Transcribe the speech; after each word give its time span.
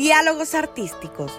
Diálogos 0.00 0.54
Artísticos, 0.54 1.30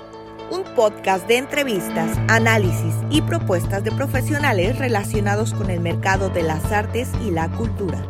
un 0.51 0.63
podcast 0.75 1.27
de 1.27 1.37
entrevistas, 1.37 2.15
análisis 2.27 2.93
y 3.09 3.23
propuestas 3.23 3.83
de 3.83 3.91
profesionales 3.91 4.77
relacionados 4.77 5.55
con 5.55 5.71
el 5.71 5.79
mercado 5.79 6.29
de 6.29 6.43
las 6.43 6.71
artes 6.71 7.09
y 7.25 7.31
la 7.31 7.49
cultura. 7.49 8.05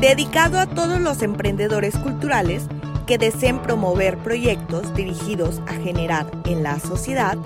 Dedicado 0.00 0.58
a 0.58 0.68
todos 0.68 1.02
los 1.02 1.20
emprendedores 1.20 1.94
culturales 1.98 2.62
que 3.06 3.18
deseen 3.18 3.60
promover 3.60 4.16
proyectos 4.16 4.94
dirigidos 4.94 5.60
a 5.66 5.74
generar 5.74 6.30
en 6.46 6.62
la 6.62 6.80
sociedad 6.80 7.36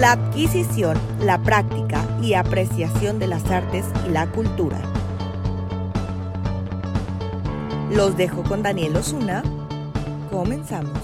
la 0.00 0.12
adquisición, 0.12 0.98
la 1.20 1.36
práctica 1.42 2.02
y 2.22 2.32
apreciación 2.32 3.18
de 3.18 3.26
las 3.26 3.44
artes 3.50 3.84
y 4.06 4.10
la 4.10 4.26
cultura. 4.32 4.80
Los 7.90 8.16
dejo 8.16 8.42
con 8.42 8.62
Daniel 8.62 8.96
Osuna. 8.96 9.42
Comenzamos. 10.32 10.98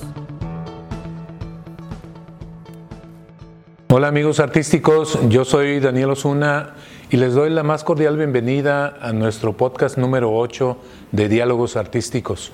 Hola 3.91 4.09
amigos 4.09 4.41
artísticos, 4.41 5.19
yo 5.29 5.45
soy 5.45 5.81
Daniel 5.81 6.11
Osuna 6.11 6.75
y 7.11 7.19
les 7.19 7.35
doy 7.35 7.51
la 7.51 7.63
más 7.63 7.85
cordial 7.85 8.17
bienvenida 8.17 8.97
a 9.03 9.13
nuestro 9.13 9.55
podcast 9.55 9.99
número 9.99 10.35
8 10.35 10.79
de 11.13 11.29
Diálogos 11.29 11.77
Artísticos. 11.77 12.53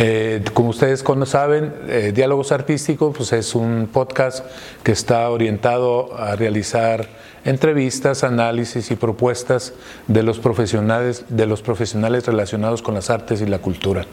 Eh, 0.00 0.44
como 0.54 0.68
ustedes 0.68 1.02
saben, 1.24 1.74
eh, 1.88 2.12
Diálogos 2.14 2.52
Artísticos 2.52 3.16
pues 3.16 3.32
es 3.32 3.56
un 3.56 3.88
podcast 3.92 4.46
que 4.84 4.92
está 4.92 5.28
orientado 5.28 6.16
a 6.16 6.36
realizar 6.36 7.08
entrevistas, 7.44 8.22
análisis 8.22 8.92
y 8.92 8.94
propuestas 8.94 9.72
de 10.06 10.22
los 10.22 10.38
profesionales, 10.38 11.24
de 11.28 11.46
los 11.46 11.62
profesionales 11.62 12.26
relacionados 12.26 12.80
con 12.80 12.94
las 12.94 13.10
artes 13.10 13.40
y 13.40 13.46
la 13.46 13.58
cultura. 13.58 14.06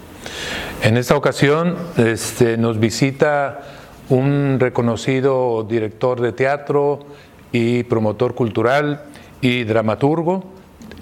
En 0.82 0.98
esta 0.98 1.16
ocasión 1.16 1.76
este, 1.98 2.58
nos 2.58 2.80
visita 2.80 3.62
un 4.10 4.58
reconocido 4.60 5.68
director 5.70 6.20
de 6.20 6.32
teatro 6.32 7.02
y 7.52 7.84
promotor 7.84 8.34
cultural 8.34 9.04
y 9.40 9.66
dramaturgo, 9.66 10.55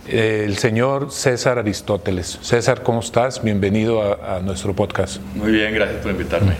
el 0.07 0.57
señor 0.57 1.11
César 1.11 1.57
Aristóteles. 1.57 2.39
César, 2.41 2.83
¿cómo 2.83 2.99
estás? 2.99 3.41
Bienvenido 3.41 4.01
a, 4.23 4.39
nuestro 4.39 4.75
podcast. 4.75 5.21
Muy 5.35 5.51
bien, 5.51 5.73
gracias 5.73 6.01
por 6.01 6.11
invitarme. 6.11 6.55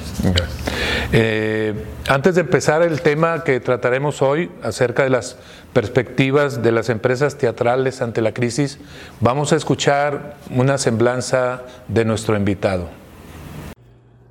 Eh, 1.12 1.74
antes 2.08 2.36
de 2.36 2.42
empezar 2.42 2.82
el 2.82 3.02
tema 3.02 3.44
que 3.44 3.60
trataremos 3.60 4.22
hoy 4.22 4.50
acerca 4.62 5.04
de 5.04 5.10
las 5.10 5.38
perspectivas 5.74 6.64
de 6.64 6.72
las 6.72 6.90
empresas 6.90 7.38
teatrales 7.38 8.02
ante 8.02 8.22
la 8.22 8.34
crisis, 8.34 8.80
vamos 9.20 9.52
a 9.52 9.58
escuchar 9.58 10.38
una 10.50 10.78
semblanza 10.78 11.64
de 11.88 12.06
nuestro 12.06 12.38
invitado. 12.38 12.90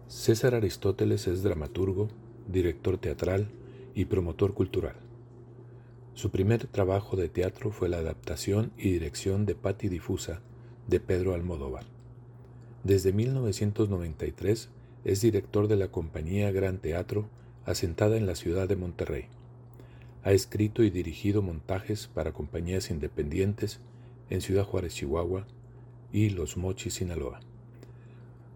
César 0.09 0.55
Aristóteles 0.55 1.27
es 1.27 1.43
dramaturgo, 1.43 2.09
director 2.47 2.97
teatral 2.97 3.49
y 3.95 4.07
promotor 4.07 4.55
cultural. 4.55 4.95
Su 6.15 6.31
primer 6.31 6.67
trabajo 6.67 7.17
de 7.17 7.31
teatro 7.31 7.71
fue 7.71 7.89
la 7.89 7.97
adaptación 7.97 8.71
y 8.77 8.93
dirección 8.93 9.47
de 9.47 9.55
Patti 9.55 9.89
Difusa 9.89 10.43
de 10.87 11.01
Pedro 11.01 11.35
Almodóvar. 11.35 11.85
Desde 12.85 13.13
1993 13.13 14.69
es 15.05 15.21
director 15.23 15.69
de 15.69 15.77
la 15.77 15.89
compañía 15.89 16.53
Gran 16.53 16.79
Teatro, 16.79 17.29
asentada 17.65 18.19
en 18.19 18.27
la 18.27 18.35
ciudad 18.35 18.69
de 18.69 18.77
Monterrey. 18.77 19.25
Ha 20.23 20.33
escrito 20.33 20.83
y 20.83 20.91
dirigido 20.91 21.41
montajes 21.41 22.09
para 22.09 22.33
compañías 22.33 22.91
independientes 22.91 23.81
en 24.29 24.43
Ciudad 24.43 24.65
Juárez, 24.65 24.95
Chihuahua 24.95 25.47
y 26.13 26.29
Los 26.29 26.59
Mochis, 26.59 26.95
Sinaloa. 26.95 27.41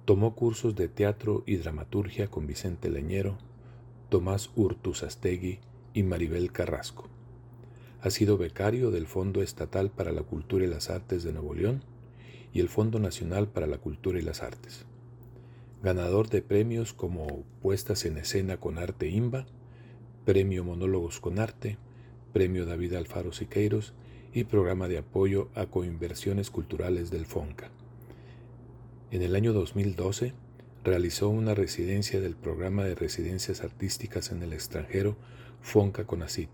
Tomó 0.05 0.35
cursos 0.35 0.77
de 0.77 0.89
teatro 0.89 1.43
y 1.47 1.57
dramaturgia 1.57 2.29
con 2.29 2.47
Vicente 2.47 2.91
Leñero, 2.91 3.39
Tomás 4.11 4.51
Urtuzastegui 4.55 5.59
y 5.95 6.03
Maribel 6.03 6.53
Carrasco. 6.53 7.09
Ha 8.07 8.11
sido 8.11 8.39
becario 8.39 8.93
del 8.93 9.09
Fondo 9.09 9.43
Estatal 9.43 9.91
para 9.91 10.13
la 10.13 10.23
Cultura 10.23 10.65
y 10.65 10.69
las 10.69 10.91
Artes 10.91 11.25
de 11.25 11.33
Nuevo 11.33 11.55
León 11.55 11.83
y 12.53 12.61
el 12.61 12.69
Fondo 12.69 13.01
Nacional 13.01 13.49
para 13.49 13.67
la 13.67 13.79
Cultura 13.79 14.21
y 14.21 14.23
las 14.23 14.45
Artes. 14.45 14.87
Ganador 15.83 16.29
de 16.29 16.41
premios 16.41 16.93
como 16.93 17.43
Puestas 17.61 18.05
en 18.05 18.17
Escena 18.17 18.59
con 18.59 18.79
Arte 18.79 19.09
IMBA, 19.09 19.47
Premio 20.25 20.63
Monólogos 20.63 21.19
con 21.19 21.41
Arte, 21.41 21.79
Premio 22.33 22.65
David 22.65 22.95
Alfaro 22.95 23.33
Siqueiros 23.33 23.93
y 24.33 24.45
Programa 24.45 24.87
de 24.87 24.99
Apoyo 24.99 25.49
a 25.57 25.67
Coinversiones 25.67 26.53
Culturales 26.53 27.11
del 27.11 27.27
FONCA. 27.27 27.73
En 29.11 29.23
el 29.23 29.35
año 29.35 29.53
2012 29.53 30.33
realizó 30.85 31.29
una 31.29 31.57
residencia 31.57 32.21
del 32.21 32.37
Programa 32.37 32.85
de 32.85 32.95
Residencias 32.95 33.65
Artísticas 33.65 34.31
en 34.31 34.45
el 34.45 34.53
extranjero 34.53 35.17
FONCA 35.61 36.05
CONACIT 36.05 36.51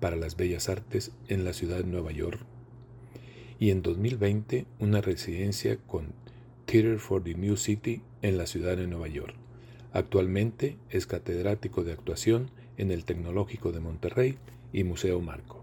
para 0.00 0.16
las 0.16 0.36
Bellas 0.36 0.68
Artes 0.68 1.12
en 1.28 1.44
la 1.44 1.52
ciudad 1.52 1.78
de 1.78 1.84
Nueva 1.84 2.12
York 2.12 2.40
y 3.58 3.70
en 3.70 3.82
2020 3.82 4.66
una 4.78 5.00
residencia 5.00 5.76
con 5.86 6.12
Theater 6.66 6.98
for 6.98 7.22
the 7.22 7.34
New 7.34 7.56
City 7.56 8.02
en 8.22 8.38
la 8.38 8.46
ciudad 8.46 8.76
de 8.76 8.86
Nueva 8.86 9.08
York. 9.08 9.34
Actualmente 9.92 10.76
es 10.90 11.06
catedrático 11.06 11.82
de 11.82 11.92
actuación 11.92 12.50
en 12.76 12.90
el 12.90 13.04
Tecnológico 13.04 13.72
de 13.72 13.80
Monterrey 13.80 14.38
y 14.72 14.84
Museo 14.84 15.20
Marco. 15.20 15.57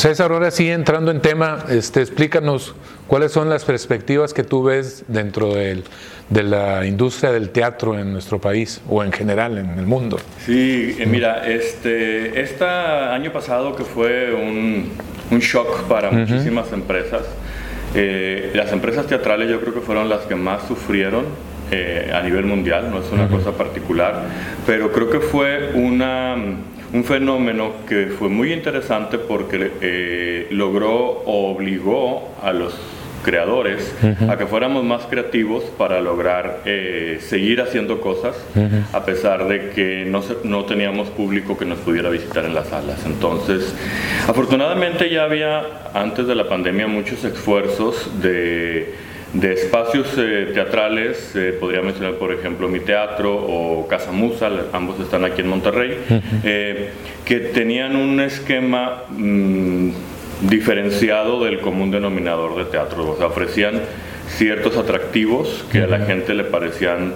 César, 0.00 0.32
ahora 0.32 0.50
sí, 0.50 0.70
entrando 0.70 1.10
en 1.10 1.20
tema, 1.20 1.66
este, 1.68 2.00
explícanos 2.00 2.74
cuáles 3.06 3.32
son 3.32 3.50
las 3.50 3.66
perspectivas 3.66 4.32
que 4.32 4.44
tú 4.44 4.62
ves 4.62 5.04
dentro 5.08 5.52
de 5.52 5.84
la 6.30 6.86
industria 6.86 7.32
del 7.32 7.50
teatro 7.50 7.98
en 7.98 8.10
nuestro 8.10 8.40
país 8.40 8.80
o 8.88 9.04
en 9.04 9.12
general 9.12 9.58
en 9.58 9.78
el 9.78 9.86
mundo. 9.86 10.18
Sí, 10.46 10.96
eh, 10.98 11.04
mira, 11.04 11.46
este, 11.46 12.40
este 12.40 12.64
año 12.64 13.30
pasado 13.30 13.76
que 13.76 13.84
fue 13.84 14.32
un, 14.32 14.90
shock 15.38 15.82
para 15.82 16.10
muchísimas 16.10 16.72
empresas, 16.72 17.26
eh, 17.94 18.52
las 18.54 18.72
empresas 18.72 19.06
teatrales 19.06 19.50
yo 19.50 19.60
creo 19.60 19.74
que 19.74 19.82
fueron 19.82 20.08
las 20.08 20.20
que 20.22 20.34
más 20.34 20.66
sufrieron 20.66 21.26
eh, 21.70 22.10
a 22.14 22.22
nivel 22.22 22.46
mundial, 22.46 22.90
no 22.90 23.00
es 23.00 23.12
una 23.12 23.28
cosa 23.28 23.52
particular, 23.52 24.22
pero 24.66 24.90
creo 24.90 25.10
que 25.10 25.20
fue 25.20 25.72
una 25.74 26.36
un 26.92 27.04
fenómeno 27.04 27.72
que 27.88 28.06
fue 28.06 28.28
muy 28.28 28.52
interesante 28.52 29.18
porque 29.18 29.70
eh, 29.80 30.46
logró 30.50 30.94
o 30.96 31.52
obligó 31.52 32.28
a 32.42 32.52
los 32.52 32.74
creadores 33.24 33.94
a 34.28 34.38
que 34.38 34.46
fuéramos 34.46 34.82
más 34.82 35.02
creativos 35.02 35.64
para 35.76 36.00
lograr 36.00 36.62
eh, 36.64 37.18
seguir 37.20 37.60
haciendo 37.60 38.00
cosas 38.00 38.34
a 38.92 39.04
pesar 39.04 39.46
de 39.46 39.70
que 39.70 40.04
no, 40.06 40.22
no 40.44 40.64
teníamos 40.64 41.08
público 41.08 41.56
que 41.58 41.66
nos 41.66 41.78
pudiera 41.80 42.08
visitar 42.08 42.44
en 42.44 42.54
las 42.54 42.68
salas. 42.68 43.04
Entonces, 43.04 43.74
afortunadamente 44.26 45.10
ya 45.10 45.24
había 45.24 45.90
antes 45.92 46.26
de 46.26 46.34
la 46.34 46.48
pandemia 46.48 46.86
muchos 46.86 47.22
esfuerzos 47.24 48.22
de 48.22 48.94
de 49.32 49.52
espacios 49.52 50.08
eh, 50.16 50.50
teatrales, 50.52 51.32
eh, 51.36 51.56
podría 51.58 51.82
mencionar 51.82 52.14
por 52.14 52.32
ejemplo 52.32 52.68
mi 52.68 52.80
teatro 52.80 53.34
o 53.34 53.86
Casa 53.86 54.10
Musa, 54.10 54.50
ambos 54.72 54.98
están 54.98 55.24
aquí 55.24 55.42
en 55.42 55.48
Monterrey, 55.48 55.98
eh, 56.42 56.90
que 57.24 57.38
tenían 57.38 57.94
un 57.94 58.20
esquema 58.20 59.04
mm, 59.08 59.90
diferenciado 60.42 61.44
del 61.44 61.60
común 61.60 61.90
denominador 61.90 62.56
de 62.56 62.64
teatro, 62.64 63.10
o 63.10 63.16
sea, 63.16 63.26
ofrecían 63.26 63.80
ciertos 64.28 64.76
atractivos 64.76 65.64
que 65.70 65.82
a 65.82 65.86
la 65.86 66.00
gente 66.06 66.34
le 66.34 66.44
parecían 66.44 67.14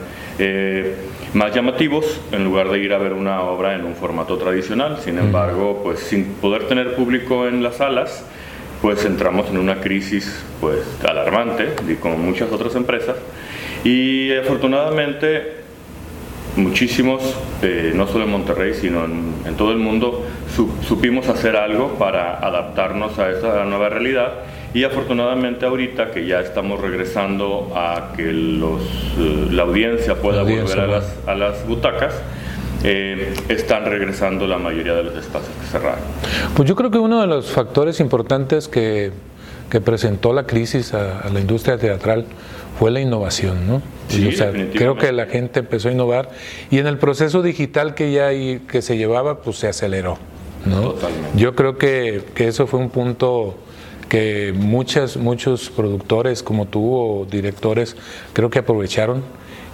más 1.32 1.54
llamativos 1.54 2.20
en 2.32 2.42
lugar 2.42 2.70
de 2.70 2.80
ir 2.80 2.92
a 2.92 2.98
ver 2.98 3.12
una 3.12 3.42
obra 3.42 3.76
en 3.76 3.84
un 3.84 3.94
formato 3.94 4.36
tradicional. 4.36 4.98
Sin 4.98 5.18
embargo, 5.18 5.80
pues 5.84 6.00
sin 6.00 6.24
poder 6.34 6.66
tener 6.66 6.96
público 6.96 7.46
en 7.46 7.62
las 7.62 7.76
salas, 7.76 8.24
pues 8.84 9.02
entramos 9.06 9.48
en 9.48 9.56
una 9.56 9.80
crisis 9.80 10.44
pues 10.60 10.80
alarmante, 11.08 11.70
como 12.00 12.18
muchas 12.18 12.52
otras 12.52 12.74
empresas, 12.74 13.16
y 13.82 14.30
afortunadamente 14.36 15.54
muchísimos, 16.56 17.22
eh, 17.62 17.92
no 17.94 18.06
solo 18.06 18.24
en 18.24 18.30
Monterrey, 18.32 18.74
sino 18.74 19.06
en, 19.06 19.56
todo 19.56 19.72
el 19.72 19.78
mundo, 19.78 20.26
supimos 20.86 21.30
hacer 21.30 21.56
algo 21.56 21.94
para 21.94 22.36
adaptarnos 22.46 23.18
a 23.18 23.30
esa 23.30 23.64
nueva 23.64 23.88
realidad. 23.88 24.34
Y 24.74 24.84
afortunadamente 24.84 25.64
ahorita 25.64 26.10
que 26.10 26.26
ya 26.26 26.40
estamos 26.40 26.78
regresando 26.78 27.72
a 27.74 28.12
que 28.14 28.34
los, 28.34 28.82
eh, 29.18 29.46
la 29.50 29.62
audiencia 29.62 30.16
pueda 30.16 30.42
volver 30.42 30.78
a 30.78 30.86
las, 30.86 31.16
a 31.26 31.34
las 31.34 31.66
butacas, 31.66 32.20
eh, 32.84 33.32
están 33.48 33.86
regresando 33.86 34.46
la 34.46 34.58
mayoría 34.58 34.94
de 34.94 35.04
los 35.04 35.16
espacios 35.16 35.50
que 35.58 35.66
cerraron. 35.66 36.04
Pues 36.54 36.68
yo 36.68 36.76
creo 36.76 36.90
que 36.90 36.98
uno 36.98 37.20
de 37.22 37.26
los 37.26 37.46
factores 37.50 37.98
importantes 37.98 38.68
que, 38.68 39.10
que 39.70 39.80
presentó 39.80 40.34
la 40.34 40.46
crisis 40.46 40.92
a, 40.92 41.28
la 41.32 41.40
industria 41.40 41.78
teatral 41.78 42.26
fue 42.78 42.90
la 42.90 43.00
innovación, 43.00 43.66
¿no? 43.66 43.82
Sí, 44.08 44.28
creo 44.74 44.96
que 44.96 45.12
la 45.12 45.26
gente 45.26 45.60
empezó 45.60 45.88
a 45.88 45.92
innovar 45.92 46.30
y 46.70 46.78
en 46.78 46.86
el 46.86 46.98
proceso 46.98 47.40
digital 47.42 47.94
que 47.94 48.12
ya 48.12 48.28
que 48.30 48.82
se 48.82 48.98
llevaba, 48.98 49.40
pues 49.40 49.56
se 49.56 49.68
aceleró, 49.68 50.18
¿no? 50.66 50.90
Totalmente. 50.90 51.30
Yo 51.36 51.54
creo 51.54 51.78
que, 51.78 52.22
que 52.34 52.48
eso 52.48 52.66
fue 52.66 52.80
un 52.80 52.90
punto 52.90 53.56
que 54.10 54.52
muchas, 54.54 55.16
muchos 55.16 55.70
productores 55.70 56.42
como 56.42 56.66
tú 56.66 56.94
o 56.94 57.24
directores 57.24 57.96
creo 58.34 58.50
que 58.50 58.58
aprovecharon 58.58 59.22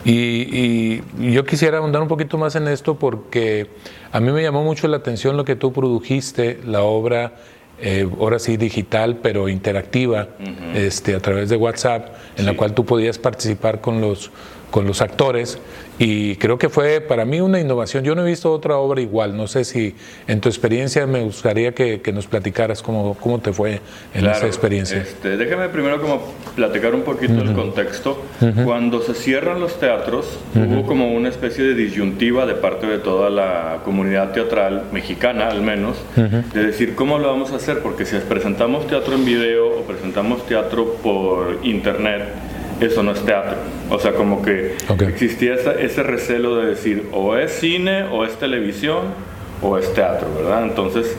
Y, 0.05 1.03
yo 1.19 1.45
quisiera 1.45 1.79
ahondar 1.79 2.03
un 2.03 2.09
poquito 2.09 2.39
más 2.39 2.57
en 2.57 2.69
esto 2.69 2.99
porque 2.99 3.69
a 4.13 4.21
mí 4.21 4.33
me 4.33 4.43
llamó 4.43 4.65
mucho 4.65 4.89
la 4.89 4.97
atención 4.99 5.37
lo 5.37 5.45
que 5.45 5.57
tú 5.57 5.73
produjiste, 5.73 6.61
la 6.65 6.83
obra, 6.83 7.35
eh, 7.81 8.09
ahora 8.19 8.39
sí 8.39 8.57
digital, 8.57 9.19
pero 9.23 9.49
interactiva, 9.49 10.29
este, 10.75 11.15
a 11.15 11.21
través 11.21 11.49
de 11.49 11.57
WhatsApp, 11.57 12.15
en 12.37 12.47
la 12.47 12.57
cual 12.57 12.75
tú 12.75 12.85
podías 12.85 13.19
participar 13.19 13.81
con 13.81 14.01
los 14.01 14.31
con 14.71 14.87
los 14.87 15.01
actores 15.01 15.59
y 16.03 16.37
creo 16.37 16.59
que 16.59 16.71
fue 16.71 17.03
para 17.03 17.27
mí 17.27 17.43
una 17.43 17.61
innovación. 17.61 18.05
Yo 18.05 18.15
no 18.15 18.23
he 18.23 18.31
visto 18.31 18.51
otra 18.51 18.79
obra 18.79 19.03
igual, 19.03 19.37
no 19.37 19.47
sé 19.47 19.67
si 19.67 19.95
en 20.27 20.41
tu 20.41 20.49
experiencia 20.49 21.07
me 21.07 21.21
gustaría 21.23 21.73
que, 21.73 22.01
nos 22.15 22.27
platicaras 22.27 22.83
cómo, 22.83 23.15
cómo 23.21 23.39
te 23.39 23.53
fue 23.53 23.83
en 24.15 24.27
esa 24.27 24.47
experiencia. 24.47 24.97
Este, 24.97 25.37
déjame 25.37 25.69
primero 25.69 26.01
como 26.01 26.23
platicar 26.57 26.95
un 26.95 27.03
poquito 27.03 27.43
el 27.43 27.53
contexto. 27.53 28.23
Cuando 28.65 29.03
se 29.03 29.13
cierran 29.13 29.61
los 29.61 29.79
teatros, 29.79 30.39
hubo 30.55 30.87
como 30.87 31.13
una 31.13 31.29
especie 31.29 31.65
de 31.65 31.75
disyuntiva 31.75 32.47
de 32.47 32.55
parte 32.55 32.87
de 32.87 32.99
toda 32.99 33.29
la 33.29 33.81
comunidad 33.85 34.33
teatral 34.33 34.85
mexicana 34.93 35.49
al 35.49 35.61
menos, 35.61 35.99
de 36.17 36.65
decir 36.65 36.95
cómo 36.95 37.19
lo 37.19 37.29
vamos 37.29 37.53
a 37.53 37.57
hacer, 37.57 37.81
porque 37.81 38.07
si 38.07 38.17
presentamos 38.17 38.87
teatro 38.87 39.17
en 39.17 39.27
video 39.27 39.69
o 39.79 39.83
presentamos 39.83 40.47
teatro 40.47 40.95
por 41.03 41.59
internet, 41.63 42.25
eso 42.81 43.03
no 43.03 43.13
es 43.13 43.25
teatro. 43.25 43.57
O 43.91 43.99
sea, 43.99 44.13
como 44.13 44.43
que 44.43 44.77
existía 45.09 45.55
ese 45.55 46.03
recelo 46.03 46.57
de 46.57 46.67
decir 46.67 47.09
o 47.13 47.37
es 47.37 47.53
cine 47.53 48.05
o 48.05 48.25
es 48.25 48.39
televisión 48.39 49.15
o 49.63 49.79
es 49.79 49.93
teatro, 49.95 50.29
¿verdad? 50.35 50.65
Entonces, 50.65 51.17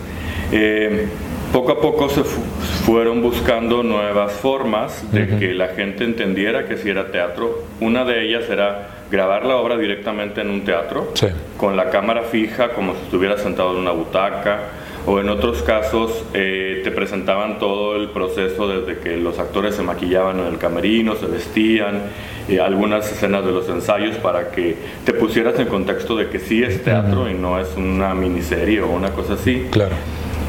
eh, 0.51 1.07
poco 1.53 1.73
a 1.73 1.81
poco 1.81 2.09
se 2.09 2.23
fueron 2.23 3.21
buscando 3.21 3.83
nuevas 3.83 4.33
formas 4.33 5.11
de 5.11 5.37
que 5.37 5.53
la 5.53 5.69
gente 5.69 6.03
entendiera 6.03 6.65
que 6.65 6.77
si 6.77 6.89
era 6.89 7.11
teatro. 7.11 7.63
Una 7.79 8.05
de 8.05 8.23
ellas 8.25 8.49
era 8.49 8.87
grabar 9.11 9.45
la 9.45 9.57
obra 9.57 9.77
directamente 9.77 10.41
en 10.41 10.49
un 10.49 10.63
teatro, 10.63 11.13
con 11.57 11.75
la 11.75 11.89
cámara 11.89 12.23
fija, 12.23 12.69
como 12.69 12.93
si 12.95 13.01
estuviera 13.01 13.37
sentado 13.37 13.73
en 13.73 13.77
una 13.77 13.91
butaca 13.91 14.59
o 15.05 15.19
en 15.19 15.29
otros 15.29 15.61
casos 15.63 16.23
eh, 16.33 16.81
te 16.83 16.91
presentaban 16.91 17.59
todo 17.59 17.95
el 17.95 18.09
proceso 18.09 18.67
desde 18.67 18.99
que 18.99 19.17
los 19.17 19.39
actores 19.39 19.75
se 19.75 19.83
maquillaban 19.83 20.39
en 20.39 20.45
el 20.47 20.57
camerino, 20.57 21.15
se 21.15 21.25
vestían, 21.25 22.03
eh, 22.47 22.59
algunas 22.59 23.11
escenas 23.11 23.45
de 23.45 23.51
los 23.51 23.69
ensayos 23.69 24.15
para 24.17 24.51
que 24.51 24.75
te 25.05 25.13
pusieras 25.13 25.59
en 25.59 25.67
contexto 25.67 26.15
de 26.15 26.29
que 26.29 26.39
sí 26.39 26.63
es 26.63 26.83
teatro 26.83 27.29
y 27.29 27.33
no 27.33 27.59
es 27.59 27.69
una 27.77 28.13
miniserie 28.13 28.81
o 28.81 28.89
una 28.89 29.11
cosa 29.11 29.33
así. 29.33 29.67
Claro. 29.71 29.95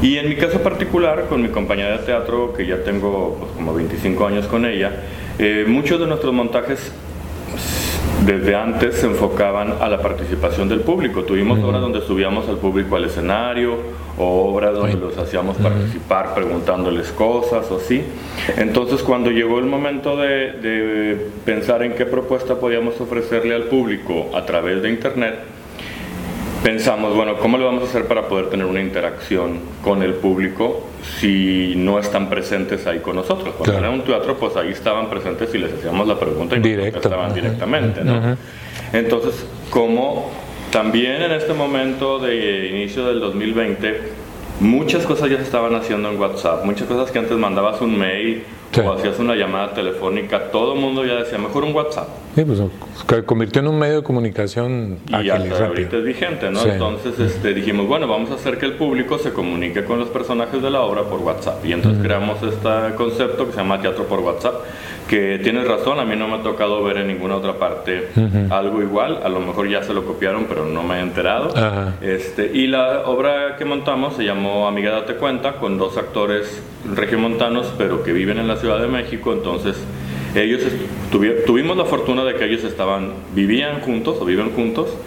Y 0.01 0.17
en 0.17 0.27
mi 0.27 0.35
caso 0.35 0.61
particular, 0.61 1.27
con 1.29 1.41
mi 1.41 1.47
compañía 1.47 1.89
de 1.89 1.99
teatro, 1.99 2.53
que 2.53 2.67
ya 2.67 2.83
tengo 2.83 3.37
pues, 3.39 3.51
como 3.53 3.73
25 3.73 4.27
años 4.27 4.45
con 4.47 4.65
ella, 4.65 4.91
eh, 5.39 5.63
muchos 5.65 5.99
de 5.99 6.07
nuestros 6.07 6.33
montajes 6.33 6.91
desde 8.25 8.55
antes 8.55 8.95
se 8.95 9.07
enfocaban 9.07 9.75
a 9.81 9.89
la 9.89 10.01
participación 10.01 10.69
del 10.69 10.81
público. 10.81 11.23
Tuvimos 11.23 11.59
obras 11.59 11.81
donde 11.81 12.01
subíamos 12.01 12.47
al 12.47 12.57
público 12.57 12.95
al 12.95 13.05
escenario 13.05 13.77
o 14.17 14.53
obras 14.53 14.73
donde 14.73 14.95
los 14.95 15.17
hacíamos 15.17 15.57
participar 15.57 16.33
preguntándoles 16.33 17.11
cosas 17.11 17.69
o 17.69 17.77
así. 17.77 18.01
Entonces 18.57 19.03
cuando 19.03 19.29
llegó 19.29 19.59
el 19.59 19.65
momento 19.65 20.15
de, 20.15 20.53
de 20.53 21.27
pensar 21.45 21.83
en 21.83 21.93
qué 21.93 22.05
propuesta 22.05 22.55
podíamos 22.55 22.99
ofrecerle 23.01 23.55
al 23.55 23.63
público 23.63 24.29
a 24.33 24.45
través 24.45 24.81
de 24.81 24.89
Internet, 24.89 25.39
pensamos, 26.63 27.13
bueno, 27.15 27.37
¿cómo 27.37 27.57
lo 27.57 27.65
vamos 27.65 27.83
a 27.83 27.85
hacer 27.87 28.07
para 28.07 28.27
poder 28.27 28.49
tener 28.49 28.65
una 28.65 28.81
interacción 28.81 29.59
con 29.83 30.01
el 30.01 30.13
público 30.13 30.87
si 31.19 31.73
no 31.75 31.99
están 31.99 32.29
presentes 32.29 32.87
ahí 32.87 32.99
con 32.99 33.17
nosotros? 33.17 33.53
Cuando 33.57 33.77
era 33.77 33.89
un 33.89 34.03
teatro, 34.03 34.37
pues 34.37 34.55
ahí 34.55 34.69
estaban 34.69 35.09
presentes 35.09 35.53
y 35.53 35.57
les 35.57 35.73
hacíamos 35.73 36.07
la 36.07 36.17
pregunta 36.17 36.55
y 36.55 36.59
nos 36.59 36.85
estaban 36.87 37.33
directamente, 37.33 38.03
¿no? 38.03 38.37
Entonces, 38.93 39.45
como 39.69 40.31
también 40.71 41.21
en 41.21 41.33
este 41.33 41.53
momento 41.53 42.19
de 42.19 42.69
inicio 42.69 43.05
del 43.05 43.19
2020, 43.19 44.01
muchas 44.61 45.05
cosas 45.05 45.29
ya 45.29 45.37
se 45.37 45.43
estaban 45.43 45.75
haciendo 45.75 46.09
en 46.09 46.19
WhatsApp, 46.19 46.63
muchas 46.63 46.87
cosas 46.87 47.11
que 47.11 47.19
antes 47.19 47.37
mandabas 47.37 47.81
un 47.81 47.97
mail 47.97 48.43
o 48.81 48.93
hacías 48.93 49.19
una 49.19 49.35
llamada 49.35 49.73
telefónica, 49.73 50.51
todo 50.51 50.73
el 50.73 50.79
mundo 50.79 51.05
ya 51.05 51.15
decía, 51.15 51.37
mejor 51.37 51.63
un 51.63 51.73
WhatsApp. 51.73 52.07
Sí, 52.35 52.43
pues 52.45 52.59
convirtió 53.25 53.61
en 53.61 53.67
un 53.67 53.77
medio 53.77 53.97
de 53.97 54.03
comunicación 54.03 54.99
y 55.07 55.29
hasta 55.29 55.65
ahorita 55.67 55.97
es 55.97 56.03
vigente, 56.03 56.49
¿no? 56.49 56.65
Entonces 56.65 57.19
este, 57.19 57.53
dijimos, 57.53 57.87
bueno, 57.87 58.07
vamos 58.07 58.31
a 58.31 58.35
hacer 58.35 58.57
que 58.57 58.65
el 58.65 58.73
público 58.73 59.17
se 59.19 59.31
comunique 59.31 59.83
con 59.83 59.99
los 59.99 60.09
personajes 60.09 60.61
de 60.61 60.69
la 60.69 60.81
obra 60.81 61.03
por 61.03 61.19
WhatsApp. 61.19 61.63
Y 61.65 61.73
entonces 61.73 62.01
creamos 62.01 62.41
este 62.41 62.95
concepto 62.95 63.45
que 63.45 63.51
se 63.51 63.57
llama 63.57 63.81
teatro 63.81 64.05
por 64.05 64.19
WhatsApp, 64.19 64.55
que 65.13 65.37
tienes 65.37 65.67
razón, 65.67 65.99
a 65.99 66.05
mí 66.05 66.15
no 66.15 66.27
me 66.27 66.37
ha 66.37 66.41
tocado 66.41 66.83
ver 66.83 66.97
en 66.97 67.05
ninguna 67.05 67.35
otra 67.35 67.59
parte 67.59 68.07
algo 68.49 68.81
igual, 68.81 69.19
a 69.23 69.29
lo 69.29 69.41
mejor 69.41 69.69
ya 69.69 69.83
se 69.83 69.93
lo 69.93 70.05
copiaron, 70.05 70.45
pero 70.49 70.65
no 70.65 70.81
me 70.81 70.95
he 70.95 71.01
enterado. 71.01 71.53
Este, 72.01 72.49
y 72.51 72.65
la 72.65 73.03
obra 73.05 73.55
que 73.55 73.63
montamos 73.63 74.15
se 74.15 74.23
llamó 74.23 74.67
Amiga 74.67 74.89
Date 74.89 75.13
Cuenta, 75.17 75.57
con 75.57 75.77
dos 75.77 75.97
actores 75.97 76.63
regiomontanos, 76.95 77.71
pero 77.77 78.01
que 78.01 78.11
viven 78.11 78.39
en 78.39 78.47
la 78.47 78.57
Ciudad 78.57 78.79
de 78.79 78.87
México, 78.87 79.33
entonces 79.33 79.77
ellos 80.33 80.61
tuvimos 81.45 81.77
la 81.77 81.85
fortuna 81.85 82.23
de 82.23 82.33
que 82.33 82.45
ellos 82.45 82.63
estaban, 82.63 83.13
vivían 83.35 83.81
juntos 83.81 84.17
o 84.19 84.25
viven 84.25 84.49
juntos 84.49 84.97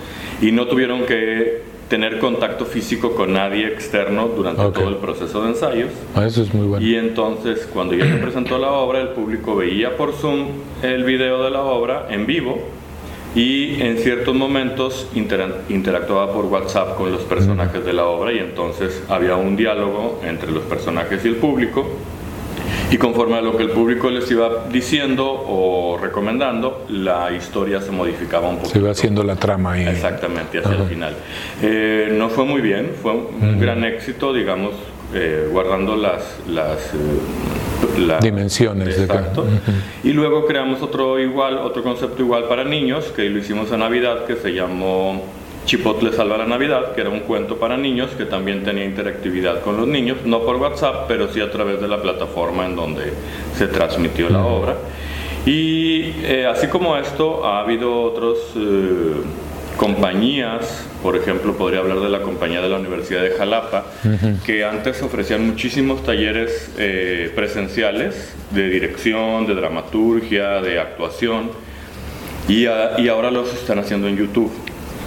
y 0.41 0.53
no 0.53 0.69
tuvieron 0.69 1.05
que 1.05 1.63
tener 1.89 2.19
contacto 2.19 2.65
físico 2.65 3.15
con 3.15 3.33
nadie 3.33 3.69
externo 3.69 4.29
durante 4.29 4.63
todo 4.71 4.89
el 4.89 4.97
proceso 4.97 5.43
de 5.43 5.51
ensayos. 5.51 5.91
Ah, 6.15 6.27
eso 6.27 6.43
es 6.43 6.53
muy 6.53 6.67
bueno. 6.67 6.85
Y 6.85 6.97
entonces, 6.97 7.69
cuando 7.73 7.95
ya 7.95 8.07
se 8.07 8.17
presentó 8.17 8.59
la 8.59 8.73
obra, 8.73 9.01
el 9.01 9.09
público 9.09 9.57
veía 9.57 9.97
por 9.97 10.13
Zoom 10.13 10.49
el 10.83 11.05
video 11.05 11.45
de 11.45 11.51
la 11.51 11.63
obra 11.63 12.07
en 12.11 12.27
vivo 12.27 12.59
y 13.37 13.83
en 13.83 13.99
ciertos 13.99 14.35
momentos 14.35 15.07
interactuaba 15.15 16.33
por 16.33 16.47
WhatsApp 16.47 16.97
con 16.97 17.13
los 17.13 17.21
personajes 17.23 17.85
de 17.85 17.93
la 17.93 18.07
obra 18.07 18.33
y 18.33 18.39
entonces 18.39 19.03
había 19.11 19.37
un 19.37 19.57
diálogo 19.57 20.21
entre 20.25 20.51
los 20.51 20.65
personajes 20.65 21.23
y 21.25 21.29
el 21.29 21.37
público 21.37 21.87
y 22.91 22.99
conforme 22.99 23.37
a 23.37 23.41
lo 23.41 23.57
que 23.57 23.65
el 23.65 23.71
público 23.71 24.11
les 24.11 24.31
iba 24.31 24.67
diciendo 24.71 25.27
o 25.27 25.99
recomendando, 26.01 26.87
la 26.89 27.33
historia 27.33 27.81
se 27.81 27.91
modificaba 27.91 28.49
un 28.49 28.59
poco. 28.59 28.69
Se 28.69 28.79
iba 28.79 28.91
haciendo 28.91 29.23
la 29.25 29.37
trama 29.37 29.73
ahí. 29.73 29.87
Exactamente, 29.87 30.59
hacia 30.59 30.77
el 30.77 30.85
final. 30.85 31.15
Eh, 31.63 32.09
no 32.13 32.29
fue 32.29 32.45
muy 32.45 32.61
bien, 32.61 32.93
fue 33.01 33.13
un 33.13 33.59
gran 33.59 33.85
éxito, 33.85 34.33
digamos, 34.33 34.73
eh, 35.15 35.49
guardando 35.51 35.97
las, 35.97 36.39
las, 36.49 36.93
eh, 36.95 38.19
dimensiones. 38.23 38.99
Exacto. 38.99 39.47
Y 40.05 40.13
luego 40.13 40.47
creamos 40.47 40.83
otro 40.83 41.19
igual, 41.19 41.59
otro 41.59 41.83
concepto 41.83 42.23
igual 42.23 42.45
para 42.45 42.65
niños, 42.65 43.07
que 43.15 43.29
lo 43.29 43.39
hicimos 43.39 43.73
a 43.73 43.77
Navidad, 43.77 44.27
que 44.27 44.37
se 44.37 44.53
llamó 44.53 45.23
Chipotle 45.67 46.13
Salva 46.13 46.39
la 46.39 46.47
Navidad, 46.47 46.95
que 46.95 47.01
era 47.01 47.11
un 47.11 47.21
cuento 47.21 47.57
para 47.59 47.77
niños 47.77 48.11
que 48.17 48.25
también 48.25 48.63
tenía 48.63 48.85
interactividad 48.85 49.63
con 49.63 49.77
los 49.77 49.89
niños, 49.89 50.19
no 50.25 50.43
por 50.43 50.57
WhatsApp, 50.57 51.07
pero 51.09 51.29
sí 51.33 51.41
a 51.41 51.51
través 51.51 51.81
de 51.81 51.89
la 51.89 52.01
plataforma 52.01 52.65
en 52.65 52.77
donde 52.77 53.13
se 53.57 53.67
transmitió 53.67 54.31
la 54.31 54.45
obra. 54.45 54.77
Y 55.45 56.15
eh, 56.23 56.47
así 56.49 56.69
como 56.69 56.97
esto, 56.97 57.45
ha 57.45 57.61
habido 57.61 58.03
otras 58.03 58.37
eh, 58.57 59.23
compañías, 59.77 60.87
por 61.03 61.17
ejemplo, 61.17 61.57
podría 61.57 61.81
hablar 61.81 61.99
de 61.99 62.11
la 62.11 62.21
compañía 62.21 62.61
de 62.61 62.69
la 62.69 62.79
Universidad 62.79 63.23
de 63.23 63.31
Jalapa, 63.31 63.87
que 64.45 64.65
antes 64.65 65.03
ofrecían 65.03 65.47
muchísimos 65.47 66.05
talleres 66.05 66.73
eh, 66.79 67.33
presenciales 67.35 68.35
de 68.51 68.71
dirección, 68.71 69.47
de 69.47 69.55
dramaturgia, 69.55 70.61
de 70.61 70.79
actuación, 70.79 71.51
y, 72.49 72.67
y 72.67 73.09
ahora 73.09 73.33
los 73.33 73.53
están 73.53 73.81
haciendo 73.81 74.07
en 74.07 74.17
YouTube. 74.17 74.53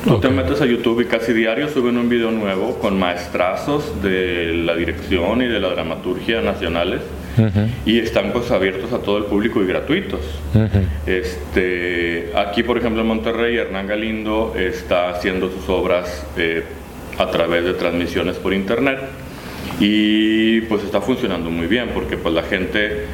Tú 0.04 0.20
te 0.20 0.30
metes 0.30 0.62
a 0.62 0.66
YouTube 0.66 1.02
y 1.02 1.06
casi 1.06 1.34
diario 1.34 1.68
suben 1.68 1.98
un 1.98 2.08
video 2.08 2.32
nuevo 2.32 2.80
con 2.80 2.98
maestrazos 2.98 4.02
de 4.02 4.54
la 4.54 4.76
dirección 4.76 5.42
y 5.42 5.48
de 5.48 5.60
la 5.60 5.70
dramaturgia 5.70 6.42
nacionales. 6.42 7.02
Y 7.86 8.00
están 8.00 8.32
pues 8.34 8.52
abiertos 8.52 8.92
a 8.92 9.00
todo 9.00 9.18
el 9.18 9.26
público 9.26 9.62
y 9.62 9.68
gratuitos. 9.68 10.22
este, 11.06 12.32
aquí 12.36 12.64
por 12.64 12.78
ejemplo 12.78 13.02
en 13.02 13.08
Monterrey 13.08 13.58
Hernán 13.58 13.88
Galindo 13.88 14.54
está 14.58 15.10
haciendo 15.10 15.50
sus 15.50 15.68
obras 15.70 16.26
eh, 16.38 16.64
a 17.18 17.30
través 17.30 17.66
de 17.66 17.74
transmisiones 17.74 18.38
por 18.38 18.54
internet. 18.54 19.00
Y 19.80 20.62
pues 20.62 20.84
está 20.84 21.02
funcionando 21.02 21.50
muy 21.50 21.68
bien 21.68 21.90
porque 21.94 22.18
pues 22.18 22.34
la 22.34 22.44
gente 22.44 23.06